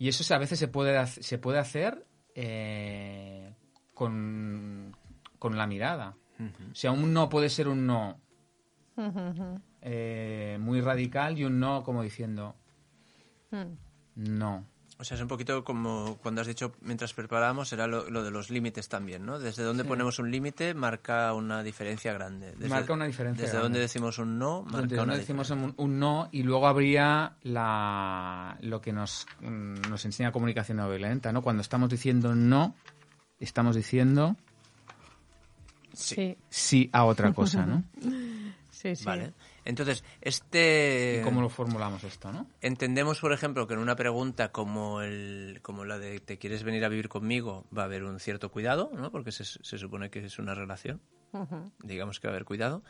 [0.02, 3.54] Y eso a veces se puede, se puede hacer eh,
[3.94, 4.96] con,
[5.38, 6.16] con la mirada.
[6.40, 8.18] O sea, un no puede ser un no
[9.80, 12.56] eh, muy radical y un no como diciendo
[14.16, 14.66] no.
[14.98, 18.30] O sea, es un poquito como cuando has dicho mientras preparábamos, era lo, lo de
[18.30, 19.38] los límites también, ¿no?
[19.38, 22.52] Desde donde ponemos un límite marca una diferencia grande.
[22.52, 23.64] Desde, Marca una diferencia Desde grande.
[23.64, 28.56] donde decimos un no, marca Donde una decimos un, un no y luego habría la,
[28.60, 31.42] lo que nos, mm, nos enseña comunicación no violenta, ¿no?
[31.42, 32.74] Cuando estamos diciendo no,
[33.40, 34.36] estamos diciendo
[35.94, 37.82] Sí, sí a otra cosa, ¿no?
[38.70, 39.04] sí, sí.
[39.04, 39.32] Vale.
[39.64, 41.18] Entonces, este...
[41.20, 42.46] ¿Y cómo lo formulamos esto, no?
[42.60, 46.84] Entendemos, por ejemplo, que en una pregunta como, el, como la de ¿te quieres venir
[46.84, 47.66] a vivir conmigo?
[47.76, 49.10] va a haber un cierto cuidado, ¿no?
[49.10, 51.00] Porque se, se supone que es una relación.
[51.82, 52.82] Digamos que va a haber cuidado.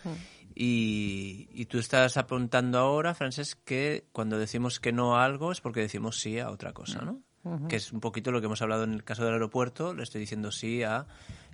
[0.55, 5.61] y, y tú estás apuntando ahora, Francés, que cuando decimos que no a algo es
[5.61, 7.21] porque decimos sí a otra cosa, ¿no?
[7.69, 9.95] Que es un poquito lo que hemos hablado en el caso del aeropuerto.
[9.95, 11.07] Le estoy diciendo sí a,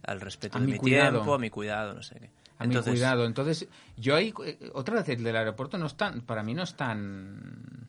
[0.03, 2.31] al respeto A de mi tiempo, a mi cuidado, no sé qué.
[2.59, 3.25] A mi cuidado.
[3.25, 6.65] Entonces, yo ahí, eh, otra vez, el del aeropuerto no es tan, para mí no
[6.65, 7.87] es tan,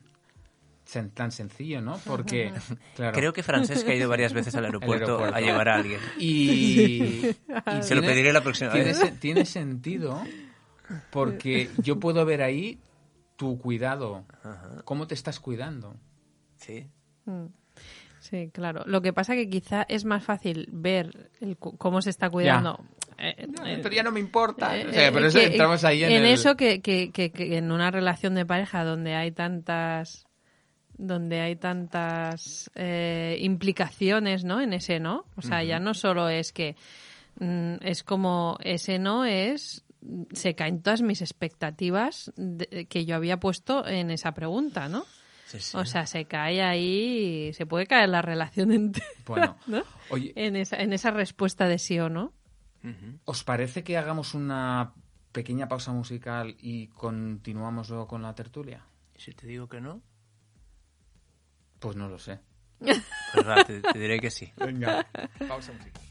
[1.14, 1.98] tan sencillo, ¿no?
[2.06, 2.52] Porque,
[2.96, 3.16] claro.
[3.16, 5.36] Creo que Francesca ha ido varias veces al aeropuerto, aeropuerto.
[5.36, 6.00] a llevar a alguien.
[6.18, 7.02] Y,
[7.78, 9.18] y Se lo pediré la próxima tiene, vez.
[9.18, 10.22] tiene sentido
[11.10, 12.78] porque yo puedo ver ahí
[13.36, 14.24] tu cuidado,
[14.84, 15.96] cómo te estás cuidando.
[16.56, 16.86] Sí.
[18.20, 18.82] Sí, claro.
[18.86, 22.84] Lo que pasa que quizá es más fácil ver el cómo se está cuidando.
[23.20, 24.76] Eh, pero ya no me importa.
[24.76, 27.32] eh, O sea, eh, pero eso que- entramos ahí en, el- eso que, que- que-
[27.56, 30.26] en una relación de pareja donde hay tantas
[31.02, 36.52] donde hay tantas eh, implicaciones no en ese no o sea ya no solo es
[36.52, 36.76] que
[37.38, 39.84] mm, es como ese no es
[40.32, 45.04] se caen todas mis expectativas de- que yo había puesto en esa pregunta no
[45.46, 45.76] Sí, sí.
[45.76, 49.82] o sea se cae ahí se puede caer la relación entera Bueno, ¿no?
[50.10, 52.32] oye, en esa en esa respuesta de sí o no
[53.24, 54.94] ¿os parece que hagamos una
[55.32, 58.84] pequeña pausa musical y continuamos luego con la tertulia?
[59.16, 60.00] si te digo que no,
[61.78, 62.40] Pues no lo sé.
[62.78, 64.50] pues te, te diré que sí.
[64.56, 65.06] Venga,
[65.46, 66.02] pausa musical.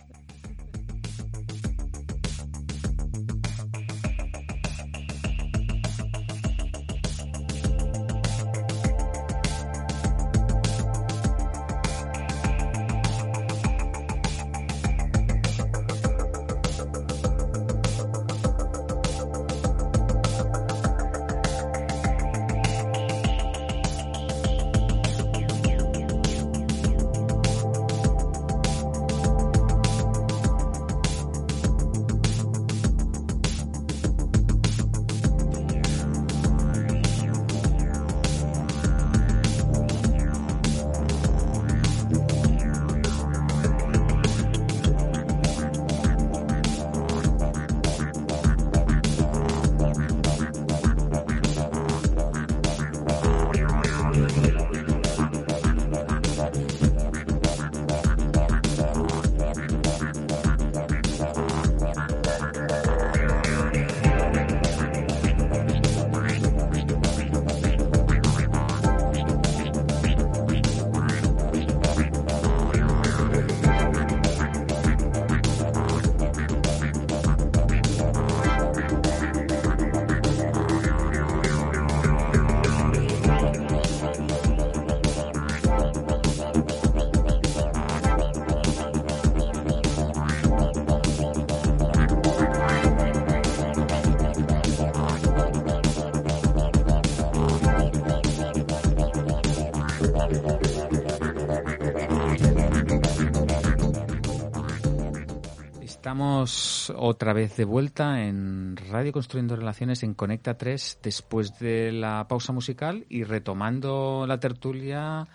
[106.19, 112.27] Estamos otra vez de vuelta en Radio Construyendo Relaciones en Conecta 3 después de la
[112.27, 115.25] pausa musical y retomando la tertulia,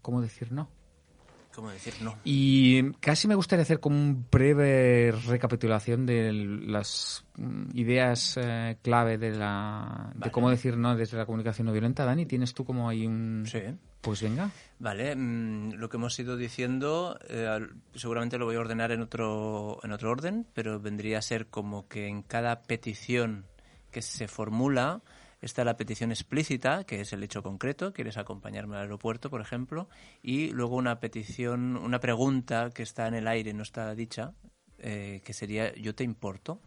[0.00, 0.68] ¿cómo decir no?
[1.52, 2.14] ¿Cómo decir no?
[2.22, 9.18] Y casi me gustaría hacer como un breve recapitulación de las mm, ideas eh, clave
[9.18, 12.04] de la de cómo decir no desde la comunicación no violenta.
[12.04, 13.42] Dani, ¿tienes tú como ahí un...?
[13.46, 13.62] Sí.
[14.00, 14.48] Pues venga.
[14.80, 19.80] Vale, mm, lo que hemos ido diciendo, eh, seguramente lo voy a ordenar en otro,
[19.82, 23.46] en otro orden, pero vendría a ser como que en cada petición
[23.90, 25.02] que se formula
[25.40, 29.88] está la petición explícita, que es el hecho concreto, quieres acompañarme al aeropuerto, por ejemplo,
[30.22, 34.32] y luego una petición, una pregunta que está en el aire, no está dicha,
[34.78, 36.60] eh, que sería yo te importo.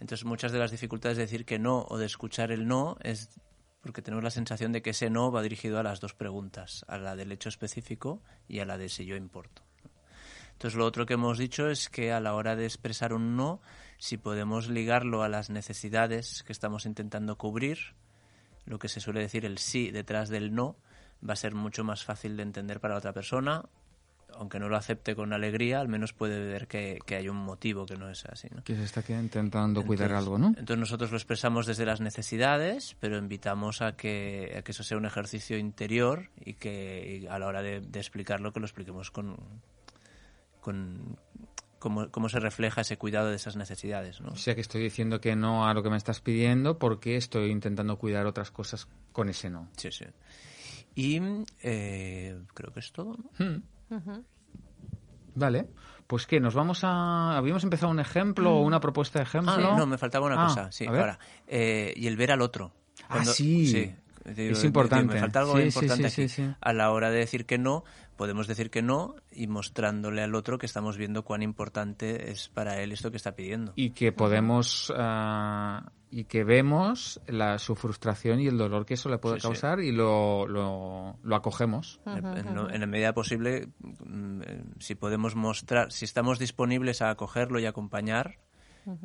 [0.00, 3.30] Entonces muchas de las dificultades de decir que no o de escuchar el no es
[3.86, 6.98] porque tenemos la sensación de que ese no va dirigido a las dos preguntas, a
[6.98, 9.62] la del hecho específico y a la de si yo importo.
[10.54, 13.60] Entonces lo otro que hemos dicho es que a la hora de expresar un no,
[13.98, 17.94] si podemos ligarlo a las necesidades que estamos intentando cubrir,
[18.64, 20.76] lo que se suele decir el sí detrás del no,
[21.22, 23.66] va a ser mucho más fácil de entender para otra persona,
[24.38, 27.86] aunque no lo acepte con alegría, al menos puede ver que, que hay un motivo
[27.86, 28.48] que no es así.
[28.54, 28.62] ¿no?
[28.64, 30.48] Que se está intentando cuidar algo, ¿no?
[30.48, 34.96] Entonces nosotros lo expresamos desde las necesidades, pero invitamos a que, a que eso sea
[34.96, 39.10] un ejercicio interior y que y a la hora de, de explicarlo, que lo expliquemos
[39.10, 39.36] con,
[40.60, 41.18] con
[41.78, 44.20] cómo, cómo se refleja ese cuidado de esas necesidades.
[44.20, 44.30] ¿no?
[44.30, 47.50] O sea que estoy diciendo que no a lo que me estás pidiendo porque estoy
[47.50, 49.68] intentando cuidar otras cosas con ese no.
[49.76, 50.06] Sí, sí.
[50.94, 51.20] Y
[51.62, 53.16] eh, creo que es todo.
[53.16, 53.44] ¿no?
[53.44, 53.62] Hmm.
[55.34, 55.68] Vale.
[56.06, 57.36] Pues que nos vamos a...
[57.36, 59.52] ¿Habíamos empezado un ejemplo o una propuesta de ejemplo?
[59.52, 60.72] Ah, no, me faltaba una Ah, cosa.
[60.72, 61.18] Sí, ahora.
[61.48, 62.72] Eh, y el ver al otro.
[63.08, 63.64] Ah, sí.
[63.72, 63.94] Digo,
[64.24, 65.14] Es digo, importante.
[65.14, 66.28] Me falta algo Sí, sí, importante sí, aquí.
[66.28, 66.54] sí, sí.
[66.60, 67.84] A la hora de decir que no,
[68.16, 72.80] podemos decir que no y mostrándole al otro que estamos viendo cuán importante es para
[72.80, 73.72] él esto que está pidiendo.
[73.76, 74.92] Y que podemos...
[74.96, 79.40] ah, y que vemos la, su frustración y el dolor que eso le puede Sí,
[79.40, 79.46] sí.
[79.48, 82.00] causar y lo, lo, lo acogemos.
[82.06, 87.10] En, en- en la medida posible, mm, eh, si podemos mostrar, si estamos disponibles a
[87.10, 88.38] acogerlo y acompañar,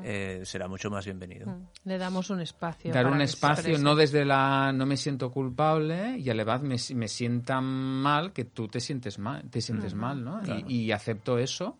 [0.03, 1.57] eh, será mucho más bienvenido.
[1.85, 2.93] Le damos un espacio.
[2.93, 6.95] Dar un espacio, no desde la no me siento culpable y a la vez me,
[6.95, 10.39] me sienta mal que tú te sientes mal, te sientes mal, ¿no?
[10.41, 10.63] Claro.
[10.67, 11.77] Y, y acepto eso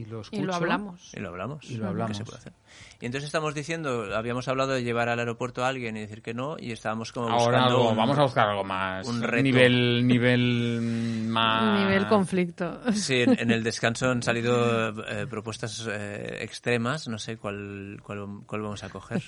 [0.00, 0.42] y lo escucho.
[0.42, 1.12] Y lo hablamos.
[1.14, 1.64] Y lo hablamos.
[1.70, 2.16] Y lo ¿Qué hablamos.
[2.16, 2.52] se puede hacer?
[3.00, 6.34] Y entonces estamos diciendo, habíamos hablado de llevar al aeropuerto a alguien y decir que
[6.34, 9.42] no, y estábamos como Ahora buscando algo- un- vamos a buscar algo más un reto.
[9.42, 12.80] nivel nivel más Nivel conflicto.
[12.92, 18.26] Sí, en, en el descanso han salido eh, propuestas eh, extremas, no sé cuál, cuál,
[18.46, 19.22] cuál vamos a coger.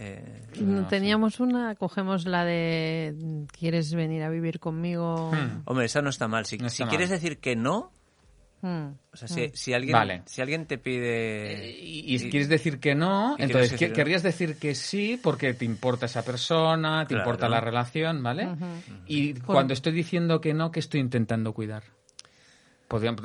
[0.00, 0.42] Eh,
[0.88, 5.32] Teníamos una, cogemos la de ¿quieres venir a vivir conmigo?
[5.64, 6.44] hombre, esa no está mal.
[6.46, 6.88] Si, No está si mal.
[6.90, 7.90] quieres decir que no,
[8.60, 8.88] Mm.
[9.12, 10.22] o sea, si, si alguien, Vale.
[10.26, 11.70] si alguien te pide...
[11.80, 15.64] y, y quieres decir que no, entonces que- decir- querrías decir que sí porque te
[15.64, 17.22] importa esa persona, te Claro.
[17.30, 18.48] importa la relación, ¿vale?
[19.06, 21.84] Y cuando estoy diciendo que no, ¿qué estoy intentando cuidar?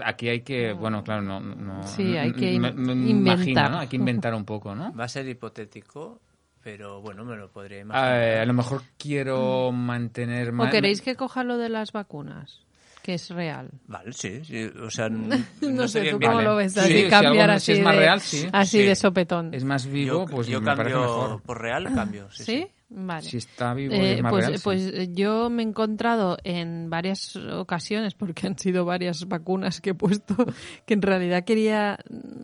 [0.04, 3.72] Aquí hay que, bueno, claro, no, no- Sí, hay que me- me imagino, inventar.
[3.72, 3.80] ¿no?
[3.80, 4.94] Hay que inventar un poco, ¿no?
[4.94, 6.20] Va a ser hipotético,
[6.62, 8.40] pero bueno, me lo podría Eh, imaginar.
[8.40, 12.62] a lo mejor quiero mantener ¿O queréis que coja lo de las vacunas?
[13.04, 13.70] Que es real.
[13.86, 16.48] Vale, sí, sí, o sea, no, No, sé, ¿tú cómo Vale.
[16.48, 16.74] lo ves?
[16.74, 18.48] Sí, Así si cambiar algo- así si es más de, real, sí.
[18.52, 18.86] así Sí.
[18.86, 19.54] de sopetón.
[19.54, 21.42] Es más vivo, yo, pues yo me parece cambio mejor.
[21.44, 22.32] por real, cambio.
[22.32, 22.56] Sí, ¿Sí?
[22.64, 22.68] sí.
[22.96, 23.24] Vale.
[23.28, 24.58] Si está vivo Eh, es más pues, real.
[24.58, 24.64] sí.
[24.64, 29.90] pues eh, yo me he encontrado en varias ocasiones, porque han sido varias vacunas que
[29.90, 30.36] he puesto,
[30.86, 31.98] que en realidad quería...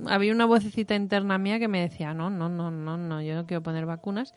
[0.07, 3.45] Había una vocecita interna mía que me decía, no, no, no, no, no, yo no
[3.45, 4.33] quiero poner vacunas.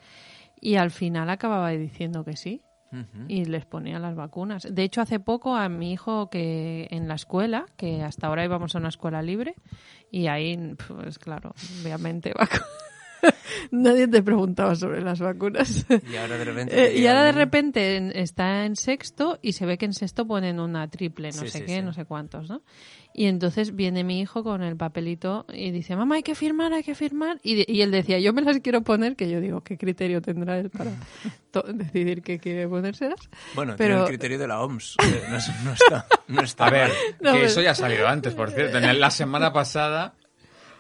[0.61, 2.61] Y al final acababa diciendo que sí
[3.29, 4.67] Y les ponía las vacunas.
[4.71, 8.75] De hecho, hace poco a mi hijo que en la escuela, que hasta ahora íbamos
[8.75, 9.55] a una escuela libre,
[10.11, 12.63] y ahí, pues claro, obviamente vacu-
[13.71, 15.87] nadie te preguntaba sobre las vacunas.
[16.11, 16.73] Y ahora de repente...
[16.93, 20.27] Eh, y ahora de repente en- está en sexto y se ve que en sexto
[20.27, 21.83] ponen una triple, no Sí, sé sí, qué, sí.
[21.83, 22.63] no sé cuántos, ¿no?
[23.15, 26.83] Y entonces viene mi hijo con el papelito y dice, mamá, hay que firmar, hay
[26.83, 27.39] que firmar.
[27.43, 30.23] Y, de- y él decía, yo me las quiero poner, que yo digo, ¿qué criterio
[30.23, 30.93] tendrá él para
[31.75, 33.21] decidir qué quiere ponérselas?
[33.55, 34.97] Bueno, tiene pero el criterio de la OMS.
[35.05, 36.89] eh, No, es- no está, no está A ver.
[37.21, 38.79] No, que pero- eso ya ha salido antes, por cierto.
[38.79, 40.15] En la semana pasada.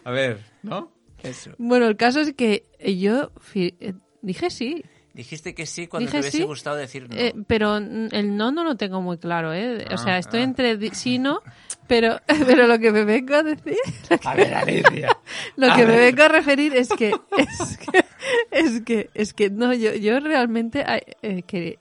[0.05, 0.90] A ver, ¿no?
[1.22, 1.52] Eso.
[1.58, 4.82] Bueno, el caso es que yo eh, dije sí,
[5.14, 7.14] Dijiste que sí cuando Dije te hubiese sí, gustado decir no.
[7.14, 9.84] eh, pero el no no lo tengo muy claro, ¿eh?
[9.92, 10.44] O sea, Ah, estoy ah.
[10.44, 11.42] entre sí y no,
[11.86, 13.76] pero, pero lo que me vengo a decir...
[14.24, 15.14] A ver, Alicia.
[15.56, 16.14] Lo A que me ver.
[16.14, 18.04] vengo a referir es que es que
[18.50, 20.82] es que, es que no, yo, yo realmente
[21.20, 21.76] eh, quería,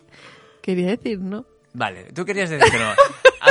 [0.61, 1.45] quería decir no.
[1.73, 2.91] Vale, tú querías decir que no.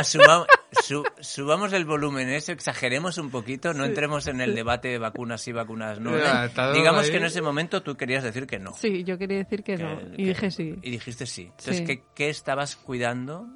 [0.01, 0.47] A asuma-
[0.83, 5.41] su- subamos el volumen eso, exageremos un poquito, no entremos en el debate de vacunas
[5.43, 6.17] sí, vacunas no.
[6.17, 6.23] ¿eh?
[6.55, 7.11] Todo Digamos ahí.
[7.11, 8.73] que en ese momento tú querías decir que no.
[8.75, 9.99] Sí, yo quería decir que, Que- no.
[9.99, 10.75] que- Y dije sí.
[10.83, 11.43] Y dijiste sí.
[11.45, 11.85] Entonces, Sí.
[11.85, 13.47] ¿qué, qué estabas cuidando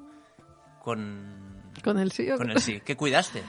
[0.83, 2.81] con, ¿Con el sí o con el sí?
[2.85, 3.41] ¿Qué cuidaste?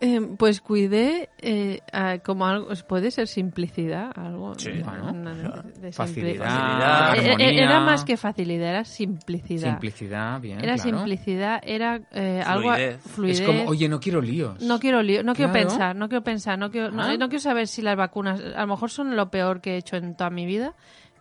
[0.00, 4.54] Eh, pues cuidé eh, a- como algo, puede ser simplicidad, algo.
[4.56, 7.62] Sí, bueno, una de facilidad, Facilidad, Eh, eh, armonía.
[7.64, 9.70] Era más que facilidad, era simplicidad.
[9.70, 10.98] Simplicidad, bien, Era claro.
[10.98, 12.70] simplicidad, era eh, algo
[13.14, 13.40] Fluidez.
[13.40, 14.62] Es como, oye, no quiero líos.
[14.62, 17.16] No quiero lío, no quiero pensar, no quiero pensar, no quiero, no, Ah.
[17.18, 19.96] no quiero saber si las vacunas, a lo mejor son lo peor que he hecho
[19.96, 20.74] en toda mi vida,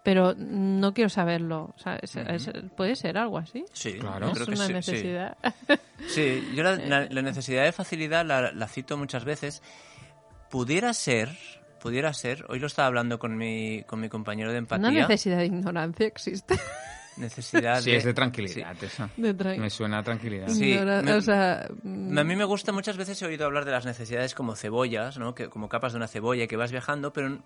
[0.08, 1.74] pero no quiero saberlo.
[1.76, 3.66] O sea, es- es- puede ser algo así.
[3.74, 4.28] Sí, Claro.
[4.28, 4.74] Es creo una sí, sí.
[4.74, 5.38] necesidad.
[6.08, 9.62] Sí, yo la, la- la necesidad de facilidad la, la cito muchas veces.
[10.50, 11.28] Pudiera ser,
[11.82, 14.88] pudiera ser, hoy lo estaba hablando con mi, con mi compañero de empatía.
[14.88, 16.56] Una necesidad de ignorancia existe.
[17.18, 19.10] necesidad Sí, es de tranquilidad, esa.
[19.18, 20.48] De tra- Me suena a tranquilidad.
[20.48, 23.66] Sí, Ignora- me- o sea, mm, A mí me gusta, muchas veces he oído hablar
[23.66, 25.36] de las necesidades como cebollas, ¿no?
[25.36, 27.40] que, como capas de una cebolla que vas viajando, pero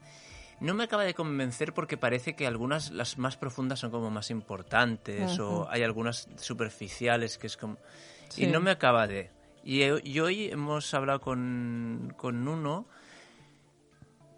[0.62, 4.30] no me acaba de convencer porque parece que algunas, las más profundas, son como más
[4.32, 7.78] importantes o hay algunas superficiales que es como...
[8.30, 8.45] Sí.
[8.45, 9.32] Y no me acaba de...
[9.64, 12.88] Y, he- y hoy hemos hablado con, con uno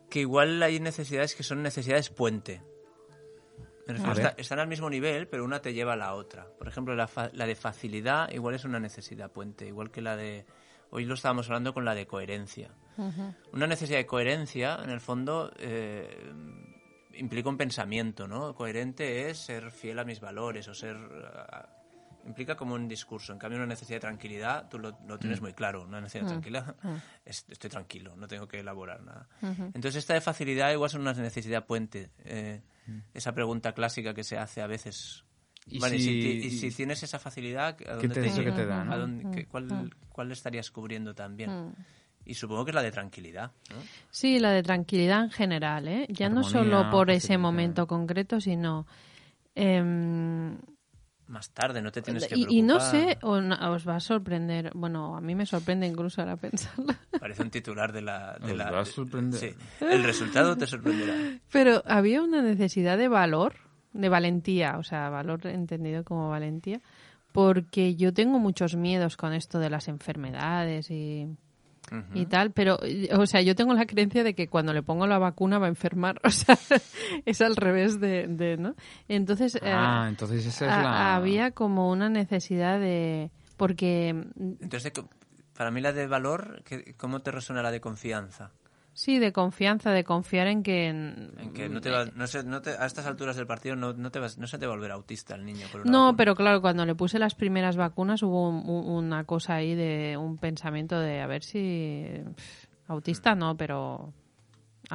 [0.09, 2.61] que igual hay necesidades que son necesidades puente.
[4.25, 6.47] Está- están al mismo nivel, pero una te lleva a la otra.
[6.57, 10.15] Por ejemplo, la, fa- la de facilidad igual es una necesidad puente, igual que la
[10.15, 10.45] de...
[10.89, 12.71] Hoy lo estábamos hablando con la de coherencia.
[13.51, 16.31] Una necesidad de coherencia, en el fondo, eh,
[17.13, 18.55] implica un pensamiento, ¿no?
[18.55, 20.97] Coherente es ser fiel a mis valores o ser...
[20.97, 21.69] ah,
[22.25, 23.33] implica como un discurso.
[23.33, 25.83] En cambio, una necesidad de tranquilidad, tú lo, lo tienes muy claro.
[25.83, 26.75] Una necesidad de tranquilidad,
[27.25, 29.27] es- estoy tranquilo, no tengo que elaborar nada.
[29.73, 32.09] Entonces, esta de facilidad igual es una necesidad puente.
[32.23, 32.61] eh,
[33.13, 35.23] Esa pregunta clásica que se hace a veces.
[35.67, 38.27] ¿Y Vale, y si- si, ti- y si tienes esa facilidad, ¿a dónde te- te
[38.27, 38.91] eso que te da, no?
[38.93, 41.49] ¿A dónde- qué- cuál, cuál estarías cubriendo también?
[42.25, 43.75] Y supongo que es la de tranquilidad, ¿no?
[44.09, 46.05] Sí, la de tranquilidad en general, ¿eh?
[46.09, 48.87] Ya no solo por ese momento concreto, sino...
[49.55, 50.57] em,
[51.27, 52.53] Más tarde, no te tienes que preocupar.
[52.53, 56.21] y no sé, o no- os va a sorprender, bueno, a mí me sorprende incluso
[56.21, 58.37] ahora pensarlo, Parece un titular de la...
[58.39, 59.39] De Os la va a de- sorprender.
[59.39, 61.13] Sí, el resultado te sorprenderá.
[61.51, 63.55] pero había una necesidad de valor,
[63.93, 66.81] de valentía, o sea, valor entendido como valentía,
[67.31, 71.27] porque yo tengo muchos miedos con esto de las enfermedades y,
[72.13, 72.77] y tal, pero,
[73.17, 75.69] o sea, yo tengo la creencia de que cuando le pongo la vacuna va a
[75.69, 76.57] enfermar, o sea,
[77.25, 78.75] es al revés de, de ¿no?
[79.07, 81.15] Entonces, eh, Ah, entonces esa es ha- la...
[81.15, 84.91] había como una necesidad de, porque Entonces,
[85.55, 88.51] para mí la de valor, ¿qué- ¿cómo te resuena la de confianza?
[88.93, 92.61] Sí, de confianza, de confiar en que, en- que no te va- no sé, no
[92.61, 94.75] te- a estas alturas del partido no, no, te vas- no se te va a
[94.75, 95.65] volver autista el niño.
[95.71, 96.17] Por una No, vacuna.
[96.17, 100.15] pero claro, cuando le puse las primeras vacunas hubo un- un- una cosa ahí de
[100.17, 102.05] un pensamiento de a ver si
[102.87, 104.13] autista no, pero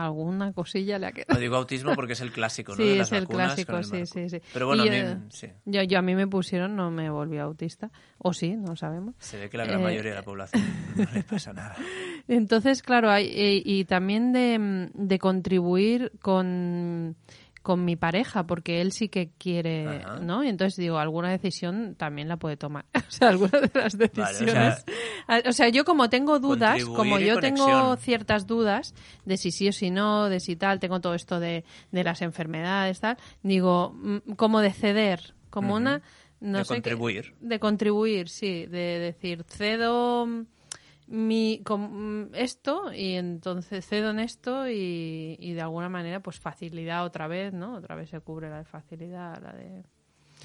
[0.04, 1.40] alguna cosilla le ha No quedado.
[1.40, 2.76] digo autismo porque es el clásico, ¿no?
[2.76, 4.40] Sí, De las es el clásico, sí, sí, sí.
[4.52, 5.48] Pero bueno, Y, a mí, eh, sí.
[5.64, 7.90] Yo, yo a mí me pusieron, no me volví autista.
[8.18, 9.14] O sí, no sabemos.
[9.18, 10.62] Se ve que la gran eh, mayoría de la población
[10.96, 11.76] no le pasa nada.
[12.28, 17.16] Entonces, claro, hay, y, y también de, de contribuir con,
[17.68, 20.20] con mi pareja, porque él sí que quiere, Ajá.
[20.20, 20.42] ¿no?
[20.42, 22.86] Y entonces digo, alguna decisión también la puede tomar.
[22.96, 24.86] o sea, alguna de las decisiones.
[25.46, 28.94] O, sea, yo como tengo dudas, como yo tengo ciertas dudas
[29.26, 31.62] de si sí o si no, de si tal, tengo todo esto de,
[31.92, 36.00] de las enfermedades, tal, digo, mm, como de ceder, como una...
[36.40, 37.34] No De sé qué- contribuir.
[37.40, 40.26] de contribuir, sí, de decir, cedo
[41.08, 47.04] mi mm, esto y entonces cedo en esto y, y de alguna manera pues facilidad
[47.04, 47.74] otra vez, ¿no?
[47.76, 49.84] Otra vez se cubre la de facilidad, la de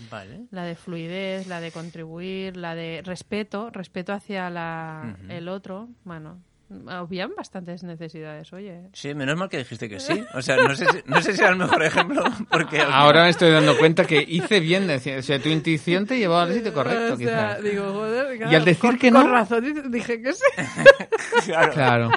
[0.10, 0.48] Vale.
[0.52, 6.42] la de fluidez, la de contribuir, la de respeto, respeto hacia la, el otro, bueno,
[6.88, 8.90] habían bastantes necesidades, oye.
[8.94, 10.24] Sí, menos mal que dijiste que sí.
[10.34, 12.82] O sea, no sé si, no sé si era el mejor ejemplo, porque...
[12.82, 16.38] Ahora me estoy dando cuenta que hice bien, decir- o sea, tu intuición te llevó
[16.38, 17.64] al sitio correcto, O sea, quizás.
[17.64, 20.44] digo, joder, Y al decir con- que con no- razón dije que sí.
[21.46, 21.74] Claro.
[21.74, 22.10] Claro.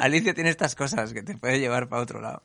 [0.00, 2.42] Alicia tiene estas cosas que te puede llevar para otro lado.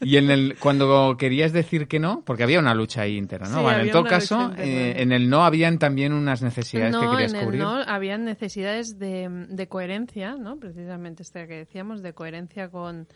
[0.00, 3.58] Y en el cuando querías decir que no, porque había una lucha ahí interna, ¿no?
[3.58, 7.10] Sí, vale, en todo caso, eh, en el no habían también unas necesidades que no,
[7.12, 7.60] querías en el cubrir.
[7.62, 10.58] no habían necesidades de, de coherencia, ¿no?
[10.58, 13.06] Precisamente esta que decíamos, de coherencia con,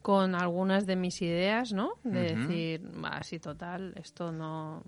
[0.00, 1.90] con algunas de mis ideas, ¿no?
[2.02, 4.82] De decir, así total, esto no...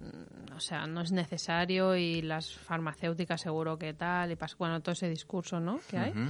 [0.00, 4.80] mm, O sea, no es necesario y las farmacéuticas seguro que tal, y pas- bueno,
[4.80, 5.80] todo ese discurso, ¿no?
[5.90, 6.10] Que hay.
[6.10, 6.20] Ujú.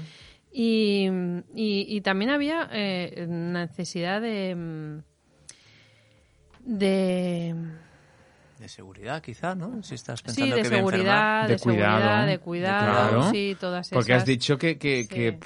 [0.53, 1.09] Y,
[1.55, 4.55] y, y también había eh, necesidad de.
[4.55, 4.99] mm,
[6.65, 7.55] de.
[8.59, 9.83] de seguridad, quizá, ¿no?
[9.83, 12.27] Si estás Sí, pensando de que seguridad, De de, seguridad, cuidado.
[12.27, 13.31] de cuidado, Claro.
[13.31, 13.97] sí, todas esas.
[13.97, 15.09] Porque has dicho que, que, Sí.
[15.09, 15.39] que,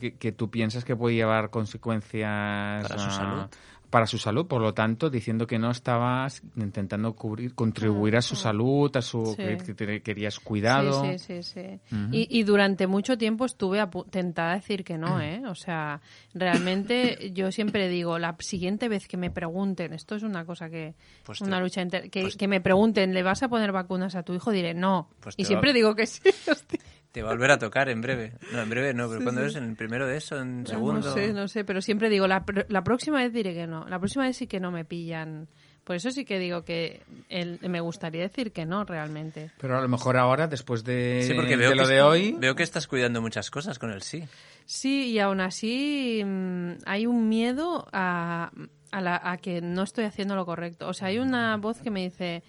[0.00, 3.44] que- que tú piensas que puede llevar consecuencias Para su salud.
[3.90, 4.46] Para su salud.
[4.46, 9.24] Por lo tanto, diciendo que no estabas intentando cubrir, contribuir a su salud, a su
[9.36, 9.42] Sí.
[9.64, 11.04] que, te- querías cuidado.
[11.04, 11.80] Sí, sí, sí.
[12.12, 15.42] y, y durante mucho tiempo estuve a pu- tentada a decir que no, ¿eh?
[15.48, 16.00] O sea,
[16.34, 20.94] realmente yo siempre digo, la siguiente vez que me pregunten, esto es una cosa que,
[21.24, 24.14] Pues te- una lucha inter- que, pues- que me pregunten, ¿le vas a poner vacunas
[24.14, 24.50] a tu hijo?
[24.50, 25.08] Diré no.
[25.20, 26.20] Pues y siempre va- digo que sí.
[26.50, 26.80] hostia.
[27.16, 28.34] Te va a volver a tocar en breve.
[28.52, 29.56] No, en breve no, pero cuando es?
[29.56, 30.38] ¿En el primero de eso?
[30.38, 31.00] ¿En segundo?
[31.00, 33.88] No sé, no sé, pero siempre digo, la, pr- la próxima vez diré que no.
[33.88, 35.48] La próxima vez sí que no me pillan.
[35.82, 37.00] Por eso sí que digo que
[37.30, 39.50] el- me gustaría decir que no, realmente.
[39.58, 42.36] Pero a lo mejor ahora, después de, Sí, porque veo de lo que, de hoy,
[42.38, 44.22] veo que estás cuidando muchas cosas con el sí.
[44.66, 48.50] Sí, y aún así mm, hay un miedo a,
[48.90, 50.86] a, la- a que no estoy haciendo lo correcto.
[50.86, 52.42] O sea, hay una voz que me dice,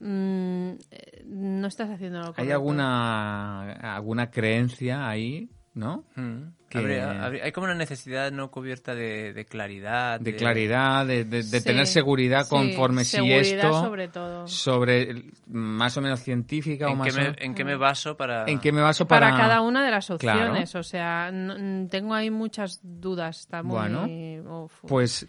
[0.00, 2.42] mm, eh, no estás haciendo lo correcto.
[2.42, 6.04] ¿hay alguna, alguna creencia ahí, no?
[6.16, 6.42] Mm.
[6.68, 10.18] Que- Habría- habría- hay como una necesidad no cubierta de, de claridad.
[10.18, 13.72] De claridad, de, de- de Sí, tener seguridad sí, conforme si seguridad esto...
[13.80, 14.48] sobre todo.
[14.48, 18.16] sobre más o menos científica o ¿En, más qué o- me, ¿En qué me baso
[18.16, 18.46] para...?
[18.48, 20.40] en qué me baso Para, para, cada una de las Claro.
[20.40, 23.38] opciones, o sea, no- mm, tengo ahí muchas dudas.
[23.38, 23.76] Está muy...
[23.76, 25.28] Bueno, pues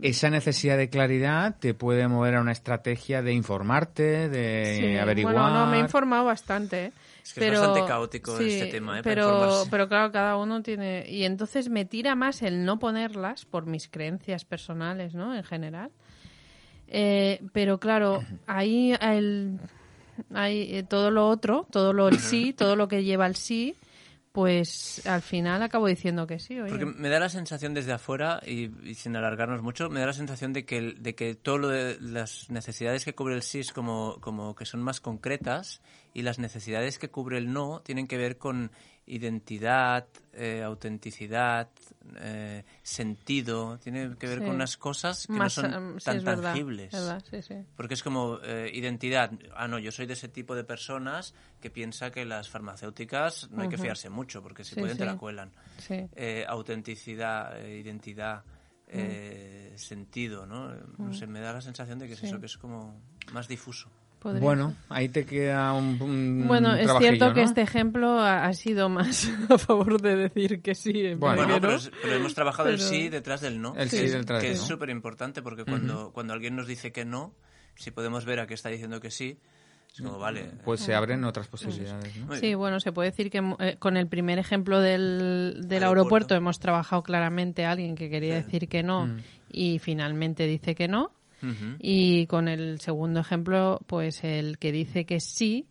[0.00, 5.34] esa necesidad de claridad te puede mover a una estrategia de informarte de Sí, averiguar
[5.34, 6.86] Bueno, no, me he informado bastante.
[6.86, 6.92] ¿eh?
[7.22, 9.02] Es que es pero, bastante caótico sí, este tema, ¿eh?
[9.02, 11.04] Pero, pero claro, cada uno tiene...
[11.08, 15.34] Y entonces me tira más el no ponerlas por mis creencias personales, ¿no?
[15.34, 15.90] En general.
[16.88, 19.58] Eh, pero claro, ahí el,
[20.32, 23.76] hay eh, todo lo otro, todo lo el sí, todo lo que lleva el sí,
[24.32, 26.60] pues al final acabo diciendo que sí.
[26.60, 26.70] Oye.
[26.70, 30.52] Porque me da la sensación desde afuera, y, sin alargarnos mucho, me da la sensación
[30.52, 34.18] de que, de que todo lo de las necesidades que cubre el sí es como,
[34.20, 35.80] como que son más concretas
[36.14, 38.70] y las necesidades que cubre el no tienen que ver con
[39.08, 41.68] identidad, eh, autenticidad,
[42.16, 44.44] eh, sentido, tiene que ver Sí.
[44.44, 46.92] con unas cosas que Más, no son em, sí, tan verdad, tangibles.
[46.92, 47.54] verdad, sí, sí.
[47.76, 49.32] Porque es como eh, identidad.
[49.54, 53.62] Ah, no, yo soy de ese tipo de personas que piensa que las farmacéuticas no
[53.62, 55.50] hay que fiarse mucho, porque si pueden te la cuelan.
[55.88, 58.44] Eh, autenticidad, eh, identidad,
[58.86, 60.74] eh, sentido, ¿no?
[60.98, 63.00] No sé, me da la sensación de que es eso, que es como
[63.32, 63.90] más difuso.
[64.18, 68.52] Podría bueno ahí te queda un, un Bueno, es cierto que este ejemplo ha, ha
[68.52, 71.06] sido más a favor de decir que sí.
[71.06, 71.76] en Bueno, Bueno, pero, no.
[71.78, 73.74] es- pero hemos trabajado el sí detrás del no.
[73.76, 74.66] El que sí es- detrás que del es no.
[74.68, 77.32] súper importante porque cuando, cuando alguien nos dice que no,
[77.76, 79.38] si podemos ver a qué está diciendo que sí,
[79.94, 80.50] es como, vale.
[80.64, 84.38] pues se abren otras posibilidades Sí, bueno, se puede decir que eh, con el primer
[84.38, 85.86] ejemplo del, del Aeropuerto.
[85.86, 86.34] aeropuerto.
[86.34, 89.18] hemos trabajado claramente a alguien que quería decir que no Mm.
[89.52, 91.12] y finalmente dice que no.
[91.78, 95.68] Y con el segundo ejemplo, pues el que dice que sí,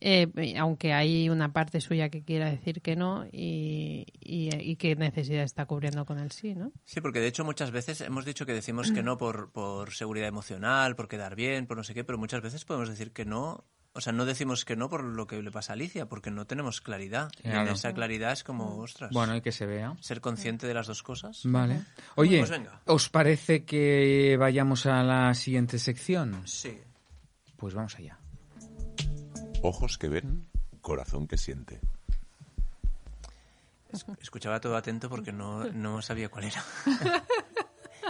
[0.00, 4.94] eh, aunque hay una parte suya que quiera decir que no y, y, y qué
[4.94, 6.72] necesidad está cubriendo con el sí, ¿no?
[6.84, 10.28] Sí, porque de hecho muchas veces hemos dicho que decimos que no por, por seguridad
[10.28, 13.64] emocional, por quedar bien, por no sé qué, pero muchas veces podemos decir que no.
[13.98, 16.46] O sea, no decimos que no por lo que le pasa a Alicia, porque no
[16.46, 17.32] tenemos claridad.
[17.42, 17.72] Y en Claro.
[17.72, 21.02] esa claridad es como, ostras, bueno y que se vea ser consciente de las dos
[21.02, 21.40] cosas.
[21.44, 21.82] vale
[22.14, 22.80] oye Pues venga.
[22.86, 26.78] os parece que vayamos a la siguiente sección Sí.
[27.56, 28.18] pues vamos allá
[29.62, 30.46] Ojos que ven,
[30.80, 31.80] corazón que siente.
[34.20, 36.62] Escuchaba todo atento porque no, no sabía cuál era.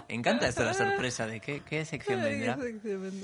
[0.08, 2.56] Me encanta esto, la sorpresa de qué, qué sección vendrá.
[2.58, 3.22] Muy bien.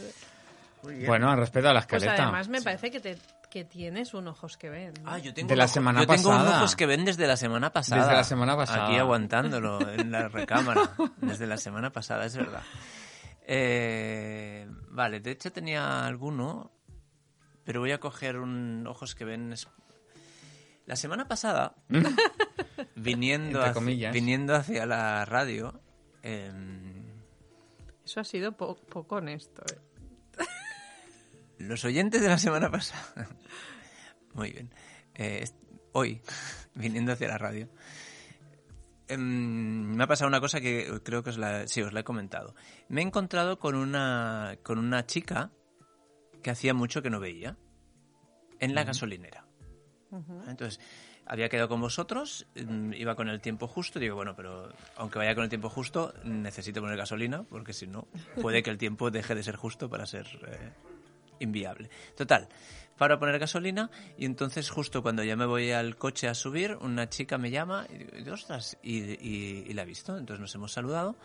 [1.06, 3.16] Bueno al respecto a la Pues escaleta además me parece que, te,
[3.50, 4.94] que tienes un ojos que ven.
[5.02, 5.10] ¿no?
[5.10, 6.58] Ah, yo tengo De la un semana yo tengo pasada.
[6.58, 8.02] ojos que ven desde la semana pasada.
[8.02, 8.86] Desde la semana pasada.
[8.86, 10.90] Aquí aguantándolo en la recámara.
[11.18, 12.62] desde la semana pasada, es verdad.
[13.46, 16.70] Eh, vale, de hecho tenía alguno,
[17.64, 19.54] pero voy a coger un ojos que ven.
[20.86, 21.74] La semana pasada,
[22.96, 25.80] viniendo, hacia, viniendo hacia la radio,
[26.22, 27.04] em,
[28.04, 29.62] Eso ha sido po- poco honesto.
[29.72, 29.78] ¿eh?
[31.58, 33.28] Los oyentes de la semana pasada.
[34.34, 34.70] Muy bien.
[35.14, 35.44] Eh,
[35.92, 36.20] hoy,
[36.74, 37.68] viniendo hacia la radio,
[39.08, 42.04] em, me ha pasado una cosa que creo que os la, sí, os la he
[42.04, 42.54] comentado.
[42.88, 45.52] Me he encontrado con una, con una chica
[46.42, 47.56] que hacía mucho que no veía
[48.60, 49.46] en la gasolinera.
[50.46, 50.78] Entonces,
[51.26, 55.34] había quedado con vosotros, mm, iba con el tiempo justo, digo, bueno, pero aunque vaya
[55.34, 58.06] con el tiempo justo, necesito poner gasolina, porque si no,
[58.40, 60.72] puede que el tiempo deje de ser justo para ser eh,
[61.40, 61.90] inviable.
[62.16, 62.48] Total,
[62.96, 66.76] paro a poner gasolina y entonces justo cuando ya me voy al coche a subir,
[66.80, 70.54] una chica me llama y digo, ostras, y, y- y la he visto, entonces nos
[70.54, 71.16] hemos saludado.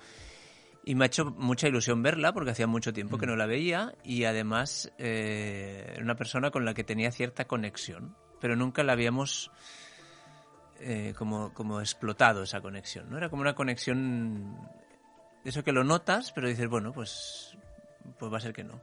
[0.85, 3.93] Y me ha hecho mucha ilusión verla porque hacía mucho tiempo que no la veía
[4.03, 8.93] y además eh, era una persona con la que tenía cierta conexión, pero nunca la
[8.93, 9.51] habíamos
[10.79, 13.09] eh, como, como explotado esa conexión.
[13.09, 13.17] ¿no?
[13.17, 14.57] Era como una conexión,
[15.43, 17.55] eso que lo notas, pero dices, bueno, pues,
[18.17, 18.79] pues va a ser que no.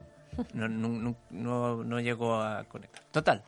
[0.53, 3.03] No, no, no, no, no llegó a conectar.
[3.11, 3.43] Total.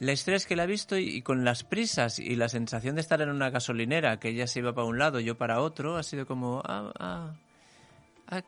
[0.00, 2.96] La historia es que la he visto y, y con las prisas y la sensación
[2.96, 5.96] de estar en una gasolinera, que ella se iba para un lado, yo para otro,
[5.96, 6.62] ha sido como...
[6.64, 7.34] ah, ah,
[8.28, 8.42] ah,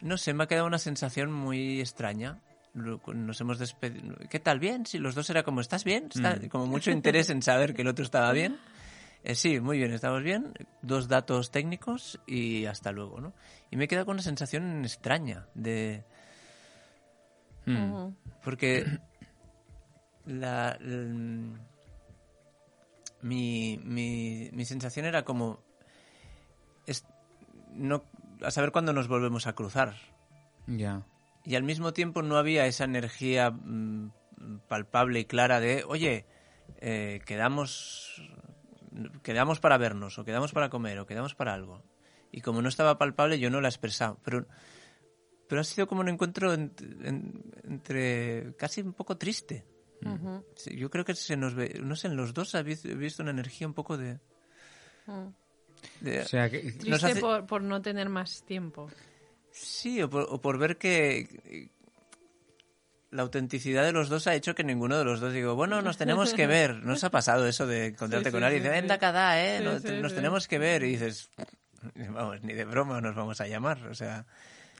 [0.00, 2.38] no sé, me ha quedado una sensación muy extraña.
[2.74, 4.16] Nos hemos despedido.
[4.28, 4.58] ¿Qué tal?
[4.58, 4.84] ¿Bien?
[4.84, 6.08] Si los dos era como, ¿estás bien?
[6.12, 8.58] ¿Está-?" Como mucho interés en saber que el otro estaba bien.
[9.26, 10.52] Eh, sí, muy bien, estamos bien.
[10.82, 13.32] Dos datos técnicos y hasta luego, ¿no?
[13.70, 16.04] Y me he quedado con una sensación extraña de...
[17.66, 18.14] Mm.
[18.42, 18.84] Porque
[20.26, 20.78] la,
[23.22, 25.60] mi, mi, mi sensación era como
[26.86, 27.06] es-
[27.72, 28.04] no,
[28.42, 29.94] a saber cuándo nos volvemos a cruzar.
[30.66, 31.02] Ya.
[31.44, 34.10] Y al mismo tiempo no había esa energía mm,
[34.68, 36.26] palpable y clara de, oye,
[36.80, 38.22] eh, quedamos,
[39.22, 41.82] quedamos para vernos, o quedamos para comer, o quedamos para algo.
[42.32, 44.18] Y como no estaba palpable, yo no la he expresado.
[44.24, 44.46] Pero,
[45.54, 46.72] pero ha sido como un encuentro en-
[47.04, 49.64] en- entre casi un poco triste.
[50.56, 52.96] Sí, yo creo que se nos ve, no sé, en los dos he vis- he
[52.96, 54.18] visto una energía un poco de...
[56.00, 58.90] De- O sea, que, Triste Nos hace- por, por no tener más tiempo.
[59.52, 61.70] Sí, o por, o por ver que
[63.12, 65.96] la autenticidad de los dos ha hecho que ninguno de los dos digo, bueno, nos
[65.98, 66.74] tenemos que ver.
[66.84, 69.40] ¿No os ha pasado eso de encontrarte Sí, con sí, alguien y ven de acá,
[69.40, 69.58] ¿eh?
[69.58, 70.16] Sí, No- sí, nos sí.
[70.16, 70.82] tenemos que ver.
[70.82, 71.30] Y dices,
[72.10, 73.86] vamos, ni de broma nos vamos a llamar.
[73.86, 74.26] O sea,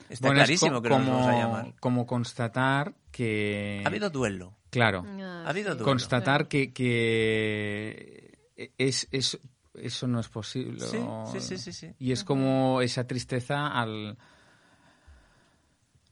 [0.09, 1.73] está bueno, es clarísimo co- que nos vamos a como, llamar.
[1.79, 3.81] como constatar que...
[3.83, 4.53] Ha habido duelo.
[4.69, 5.03] Claro.
[5.07, 5.85] Ah, Ha habido duelo.
[5.85, 8.37] constatar que, que
[8.77, 9.39] es, es-
[9.75, 10.79] eso no es posible.
[10.85, 10.99] Sí,
[11.33, 11.91] sí, sí, sí, sí.
[11.99, 14.17] Y es como esa tristeza al...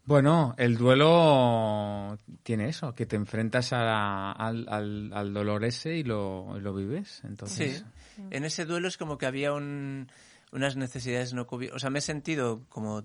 [0.06, 6.04] Bueno, el duelo tiene eso, que te enfrentas a- al, al- al dolor ese y
[6.04, 7.22] lo, y lo vives.
[7.24, 8.22] Entonces, Sí.
[8.30, 10.08] En ese duelo es como que había un-
[10.52, 11.78] unas necesidades no cubiertas.
[11.78, 13.02] O sea, me he sentido como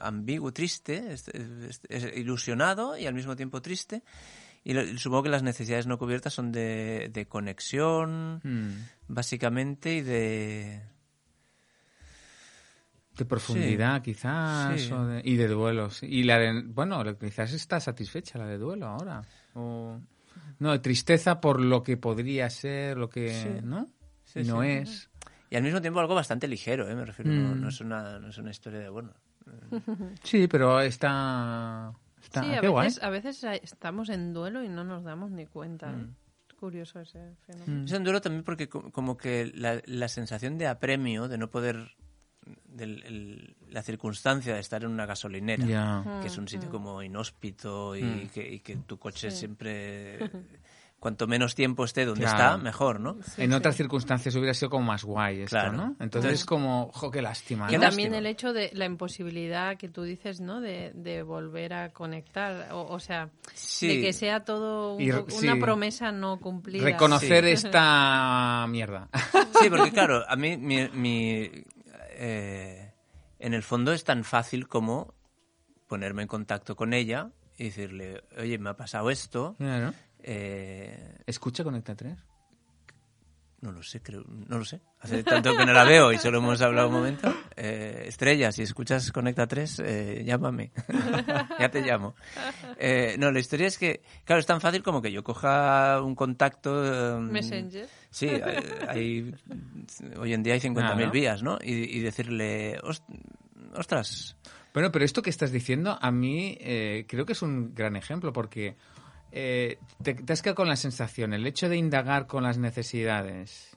[0.00, 4.02] ambiguo, triste, es- es- es ilusionado y al mismo tiempo triste.
[4.62, 8.88] Y lo- supongo que las necesidades no cubiertas son de, de conexión, Mm.
[9.08, 10.82] básicamente, y de...
[13.16, 14.92] de profundidad quizás Sí.
[14.92, 15.90] o de- y de duelo.
[15.90, 16.06] sí.
[16.06, 19.22] Y la de, bueno, quizás está satisfecha la de duelo ahora.
[19.54, 19.98] O,
[20.58, 23.28] no, de tristeza por lo que podría ser, lo que...
[23.30, 23.48] Sí.
[23.62, 23.88] ¿No?
[24.44, 25.10] No es.
[25.50, 26.94] Y al mismo tiempo algo bastante ligero, ¿eh?
[26.94, 27.60] Me refiero, no, Mm.
[27.60, 29.12] no es una, no es una historia de, bueno...
[30.22, 31.92] Sí, pero está...
[32.22, 32.86] está Sí, a qué guay.
[32.88, 35.88] veces, a veces estamos en duelo y no nos damos ni cuenta.
[35.88, 36.14] Mm.
[36.48, 37.82] Es curioso ese fenómeno.
[37.82, 37.84] Mm.
[37.86, 41.50] Es un duelo también porque co- como que la, la sensación de apremio, de no
[41.50, 41.92] poder...
[42.66, 47.94] del- el- la circunstancia de estar en una gasolinera, que es un sitio como inhóspito
[47.96, 48.28] y, Mm.
[48.30, 49.36] que, y que tu coche Sí.
[49.38, 50.18] siempre...
[51.00, 52.38] Cuanto menos tiempo esté donde Claro.
[52.38, 53.14] está, mejor, ¿no?
[53.22, 53.56] Sí, en sí.
[53.56, 55.72] otras circunstancias hubiera sido como más guay esto, Claro.
[55.72, 55.82] ¿no?
[55.92, 57.72] Entonces Entonces- es como, jo, qué lástima.
[57.72, 57.80] Y ¿no?
[57.80, 58.18] también lástima.
[58.18, 60.60] el hecho de la imposibilidad que tú dices, ¿no?
[60.60, 62.70] De, de volver a conectar.
[62.72, 63.88] O, o sea, Sí.
[63.88, 65.60] de que sea todo un Y- po- una sí.
[65.60, 66.84] promesa no cumplida.
[66.84, 67.50] Reconocer Sí.
[67.52, 69.08] esta mierda.
[69.58, 71.50] Sí, porque claro, a mí mi, mi,
[72.10, 72.92] eh,
[73.38, 75.14] en el fondo es tan fácil como
[75.86, 79.92] ponerme en contacto con ella y decirle, oye, me ha pasado esto, Claro.
[80.24, 82.16] Eh, Escucha Conecta 3.
[83.62, 84.80] no lo sé, creo, no lo sé.
[85.00, 87.32] Hace tanto que no la veo y solo hemos hablado un momento.
[87.56, 90.72] Eh, Estrella, si escuchas Conecta 3, eh, llámame.
[91.58, 92.14] ya te llamo.
[92.78, 96.14] Eh, no, la historia es que, claro, es tan fácil como que yo coja un
[96.14, 97.16] contacto...
[97.18, 97.86] eh, Messenger.
[98.10, 99.34] Sí, hay, hay-
[100.18, 101.10] hoy en día hay 50.000 Claro.
[101.10, 101.58] vías, ¿no?
[101.62, 103.04] Y, y decirle, "Ost-
[103.74, 104.36] ostras,
[104.72, 108.32] Bueno, pero esto que estás diciendo a mí eh, creo que es un gran ejemplo
[108.32, 108.76] porque
[109.32, 113.76] eh, te, te has quedado con la sensación, el hecho de indagar con las necesidades,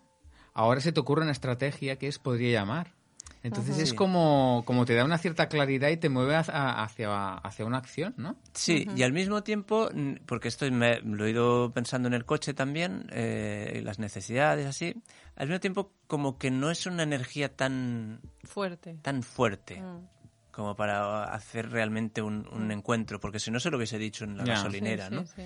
[0.54, 2.94] ahora se te ocurre una estrategia que es podría llamar.
[3.44, 7.66] Entonces es como, como te da una cierta claridad y te mueve hacia, hacia, hacia
[7.66, 8.38] una acción, ¿no?
[8.54, 9.90] Sí, y al mismo tiempo,
[10.26, 14.96] porque esto me, lo he ido pensando en el coche también, eh, las necesidades, así,
[15.36, 18.98] al mismo tiempo como que no es una energía tan, Fuerte.
[19.02, 20.13] tan fuerte Mm.
[20.54, 24.38] Como para hacer realmente un, un encuentro, porque si no se lo hubiese dicho en
[24.38, 25.26] la gasolinera, Sí, ¿no?
[25.26, 25.42] sí, sí.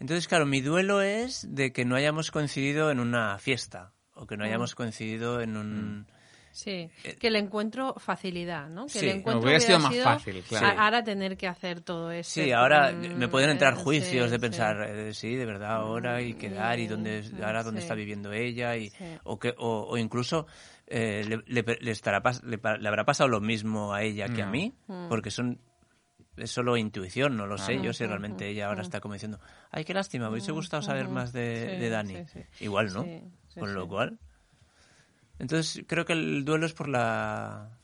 [0.00, 4.36] Entonces, claro, mi duelo es de que no hayamos coincidido en una fiesta o que
[4.36, 4.46] no Mm.
[4.48, 6.06] hayamos coincidido en un...
[6.52, 8.86] Sí, Eh, que el encuentro facilidad, ¿no?
[8.86, 10.66] Que sí, el encuentro hubiera sido más fácil, claro.
[10.66, 12.28] a- Ahora tener que hacer todo eso.
[12.42, 14.40] Sí, ahora mm, me pueden entrar eh, juicios sí, de sí.
[14.40, 17.84] pensar, eh, sí, de verdad, ahora y quedar y dónde, Mm, ahora dónde sí.
[17.84, 19.04] está viviendo ella y Sí.
[19.22, 20.48] o que o, o incluso
[20.90, 24.52] eh, le, le- le estará le, habrá pasado lo mismo a ella que a No.
[24.52, 25.08] mí, Mm.
[25.08, 25.60] porque son
[26.36, 29.84] es solo intuición, no lo sé yo si realmente ella ahora está como diciendo, ay,
[29.84, 32.14] qué lástima, me hubiese gustado saber más de, Mm, Sí, de Dani.
[32.14, 32.64] sí, sí.
[32.64, 33.02] Igual, ¿no?
[33.04, 33.88] Sí, sí, Con lo sí.
[33.88, 34.18] cual...
[35.38, 37.78] Entonces creo que el duelo es por la...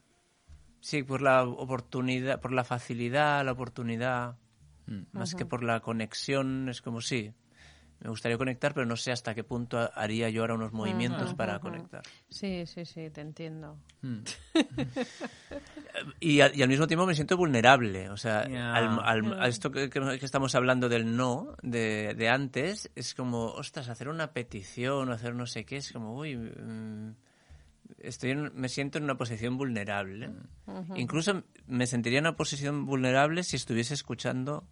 [0.80, 4.36] Sí, por la oportunidad, por la facilidad, la oportunidad,
[5.12, 7.32] más que por la conexión, es como sí.
[8.00, 11.58] Me gustaría conectar, pero no sé hasta qué punto haría yo ahora unos movimientos para
[11.60, 12.02] conectar.
[12.28, 13.78] Sí, sí, sí, te entiendo.
[16.20, 18.10] Y, a- y al mismo tiempo me siento vulnerable.
[18.10, 19.90] O sea, al- al- a esto que,
[20.20, 25.34] estamos hablando del no, de, de antes, es como, ostras, hacer una petición o hacer
[25.34, 27.14] no sé qué, es como, uy, mm,
[27.98, 30.30] estoy en- me siento en una posición vulnerable.
[30.96, 34.68] Incluso me sentiría en una posición vulnerable si estuviese escuchando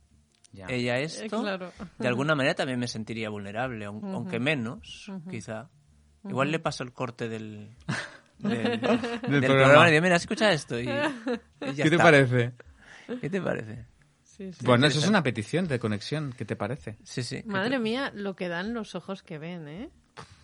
[0.54, 0.66] Ya.
[0.68, 1.24] ella esto.
[1.24, 1.72] Eh, claro.
[1.98, 5.68] De alguna manera también me sentiría vulnerable, aun- aunque menos, quizá.
[6.26, 7.70] Igual le paso el corte del,
[8.38, 9.42] del, del programa.
[9.42, 9.88] programa.
[9.88, 10.78] y digo, mira, escucha esto.
[10.80, 11.04] Y, y ya
[11.60, 12.02] ¿Qué te está.
[12.02, 12.52] parece?
[13.20, 13.84] ¿Qué te parece?
[14.22, 14.64] Sí, sí.
[14.66, 16.32] Bueno, eso es una petición de conexión.
[16.36, 16.96] ¿Qué te parece?
[17.04, 17.42] Sí, sí.
[17.42, 19.90] ¿qué Madre te- mía, lo que dan los ojos que ven, ¿eh?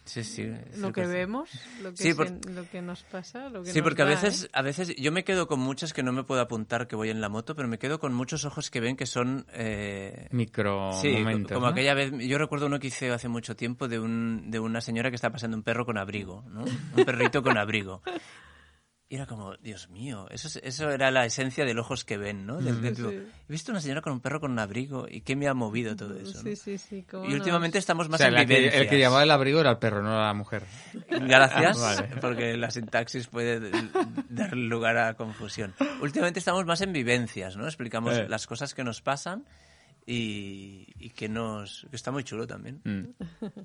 [0.05, 0.51] Sí, sí.
[0.79, 1.49] Lo que vemos,
[1.83, 4.07] lo que, Sí, por- se- lo que nos pasa, lo que Sí, nos porque a
[4.07, 4.49] veces, ¿eh?
[4.55, 7.21] a veces yo me quedo con muchas que no me puedo apuntar que voy en
[7.21, 11.13] la moto, pero me quedo con muchos ojos que ven que son eh, Micro Sí,
[11.13, 11.53] momentos.
[11.53, 11.73] como ¿no?
[11.73, 15.11] aquella vez, yo recuerdo uno que hice hace mucho tiempo de, un, de una señora
[15.11, 16.65] que está pasando un perro con abrigo, ¿no?
[16.65, 18.03] Un perrito con abrigo.
[19.13, 22.47] Y era como, Dios mío, eso, es- eso era la esencia del ojos que ven,
[22.47, 22.59] ¿no?
[22.63, 25.35] Del- del tipo, He visto una señora con un perro con un abrigo y qué
[25.35, 26.43] me ha movido todo eso, ¿no?
[26.45, 27.05] Sí, sí, sí.
[27.11, 28.83] cómo Y últimamente estamos O más sea, en la que- vivencias.
[28.83, 30.63] el que llevaba el abrigo era el perro, no la mujer.
[31.09, 32.09] Gracias, Vale.
[32.21, 33.69] porque la sintaxis puede
[34.29, 35.75] dar lugar a confusión.
[36.01, 37.67] Últimamente estamos más en vivencias, ¿no?
[37.67, 38.27] Explicamos Eh.
[38.29, 39.45] las cosas que nos pasan
[40.07, 41.85] y, y que nos...
[41.91, 42.81] que está muy chulo también.
[42.85, 43.07] Mm.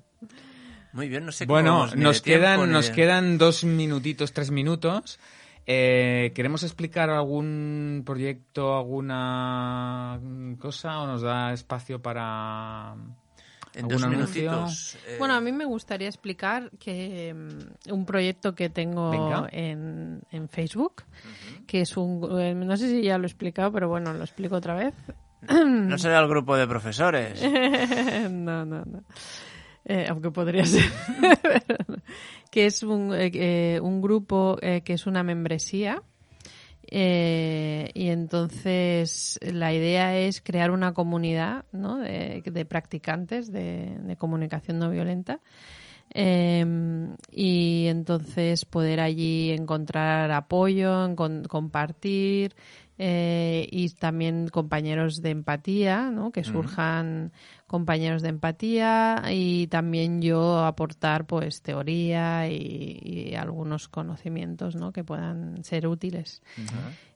[0.96, 4.32] Muy bien, no sé cómo Bueno, vamos, nos tiempo, quedan, nos de- quedan dos minutitos,
[4.32, 5.20] tres minutos.
[5.66, 10.18] Eh, ¿Queremos explicar algún proyecto, alguna
[10.58, 12.94] cosa o nos da espacio para
[13.74, 14.50] En algún dos anuncio?
[14.52, 14.96] minutitos.
[15.06, 21.02] eh, Bueno, a mí me gustaría explicar que mm, un proyecto que tengo en Facebook,
[21.66, 22.26] que es un...
[22.40, 24.94] eh, No sé si ya lo he explicado, pero bueno, lo explico otra vez.
[25.48, 27.42] No será el grupo de profesores.
[28.30, 29.02] no, no, no.
[29.88, 30.82] Eh, aunque podría ser.
[32.50, 36.02] que es un, eh, eh, un grupo eh, que es una membresía.
[36.90, 41.98] y entonces la idea es crear una comunidad ¿no?
[41.98, 45.40] de, de practicantes de, de comunicación no violenta
[46.14, 46.64] eh,
[47.32, 52.54] y entonces poder allí encontrar apoyo, encon- compartir
[52.98, 56.30] eh, y también compañeros de empatía, ¿no?
[56.30, 57.32] que surjan
[57.66, 64.92] compañeros de empatía y también yo aportar pues teoría y, y algunos conocimientos ¿no?
[64.92, 66.42] que puedan ser útiles.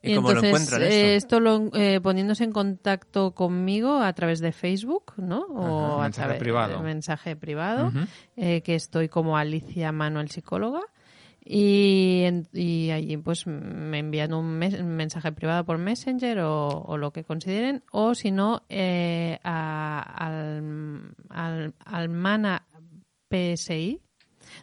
[0.03, 1.41] ¿Y cómo lo entonces, encuentran eh, esto?
[1.41, 5.41] lo, eh, poniéndose en contacto conmigo a través de Facebook, ¿no?
[5.43, 6.77] O Ajá, a mensaje través privado.
[6.79, 7.93] de mensaje privado,
[8.37, 10.81] eh, que estoy como Alicia Manuel psicóloga.
[11.53, 16.69] Y, en- y allí pues me envían un, mes- un mensaje privado por Messenger o,
[16.69, 22.67] o lo que consideren o si no eh, a- al, al, Almana
[23.31, 24.01] PSI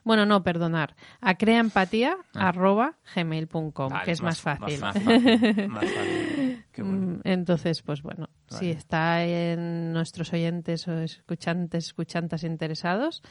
[0.03, 0.95] bueno, no, perdonar.
[1.21, 4.79] A creaempatía arroba gmail.com, Vale, que es más, fácil.
[4.81, 5.67] Más fácil.
[5.69, 6.33] más fácil.
[6.84, 7.17] Bueno.
[7.17, 13.21] Mm, Entonces, pues bueno, si está en nuestros oyentes o escuchantes, escuchantas interesados,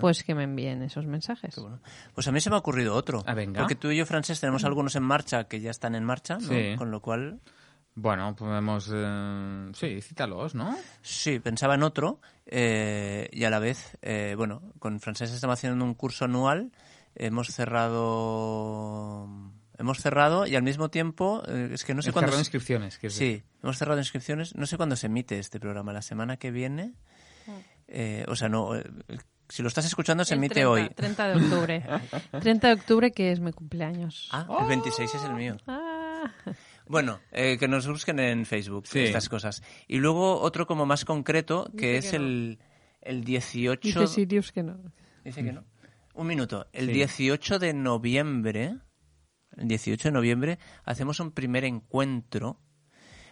[0.00, 1.54] pues que me envíen esos mensajes.
[1.54, 1.80] Qué bueno.
[2.14, 3.22] Pues a mí se me ha ocurrido otro.
[3.26, 3.60] Ah, venga.
[3.60, 6.48] Porque tú y yo, Francés, tenemos algunos en marcha que ya están en marcha, ¿no?
[6.48, 6.74] Sí.
[6.76, 7.40] Con lo cual,
[7.94, 8.90] Bueno, podemos...
[8.92, 10.76] eh, sí, cítalos, ¿no?
[11.02, 15.84] sí, pensaba en otro eh, y a la vez, eh, bueno, con Francés estamos haciendo
[15.84, 16.70] un curso anual,
[17.14, 19.28] hemos cerrado...
[19.80, 22.26] Hemos cerrado y al mismo tiempo, eh, es que no sé cuándo...
[22.28, 23.00] cerrado se- inscripciones.
[23.00, 23.10] decir.
[23.10, 24.54] Sí, hemos cerrado inscripciones.
[24.54, 25.92] No sé cuándo se emite este programa.
[25.92, 26.92] La semana que viene.
[27.88, 28.76] eh, o sea, no.
[28.76, 28.84] eh,
[29.48, 30.88] si lo estás escuchando, se El emite 30, hoy.
[30.90, 31.84] 30 de octubre.
[32.40, 34.28] 30 de octubre, que es mi cumpleaños.
[34.32, 35.56] Ah, el 26 es el mío.
[35.66, 36.30] Ah.
[36.86, 39.00] Bueno, eh, que nos busquen en Facebook Sí.
[39.00, 39.62] estas cosas.
[39.88, 42.24] Y luego otro como más concreto, que Dice es que no.
[42.26, 42.58] el,
[43.00, 44.00] el 18...
[44.00, 44.78] Dice Sirius que no.
[45.24, 45.64] Dice que no.
[46.14, 46.66] Un minuto.
[46.72, 46.92] El Sí.
[46.92, 48.76] 18 de noviembre,
[49.56, 52.58] el 18 de noviembre, hacemos un primer encuentro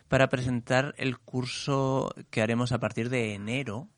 [0.09, 3.89] para presentar el curso que haremos a partir de enero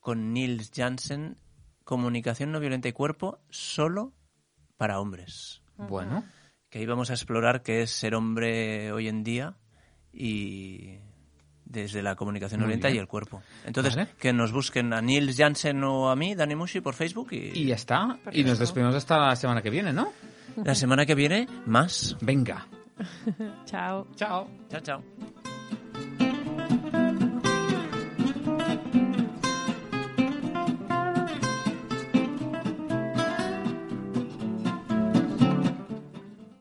[0.00, 1.38] con Nils Jansen,
[1.84, 4.12] Comunicación no violenta y cuerpo, solo
[4.76, 5.62] para hombres.
[5.76, 6.24] Bueno,
[6.68, 9.56] Que ahí vamos a explorar qué es ser hombre hoy en día
[10.12, 10.98] y
[11.64, 12.96] desde la comunicación no Muy violenta bien.
[12.96, 13.42] y el cuerpo.
[13.64, 14.10] Entonces, Vale.
[14.18, 17.58] que nos busquen a Nils Jansen o a mí, Dani Mushi, por Facebook y...
[17.60, 18.18] y ya está.
[18.32, 20.12] Y nos despedimos hasta la semana que viene, ¿no?
[20.56, 22.16] La semana que viene, más.
[22.20, 22.66] Venga.
[23.64, 24.06] Chao.
[24.14, 24.48] Chao.
[24.68, 25.02] Chao, chao.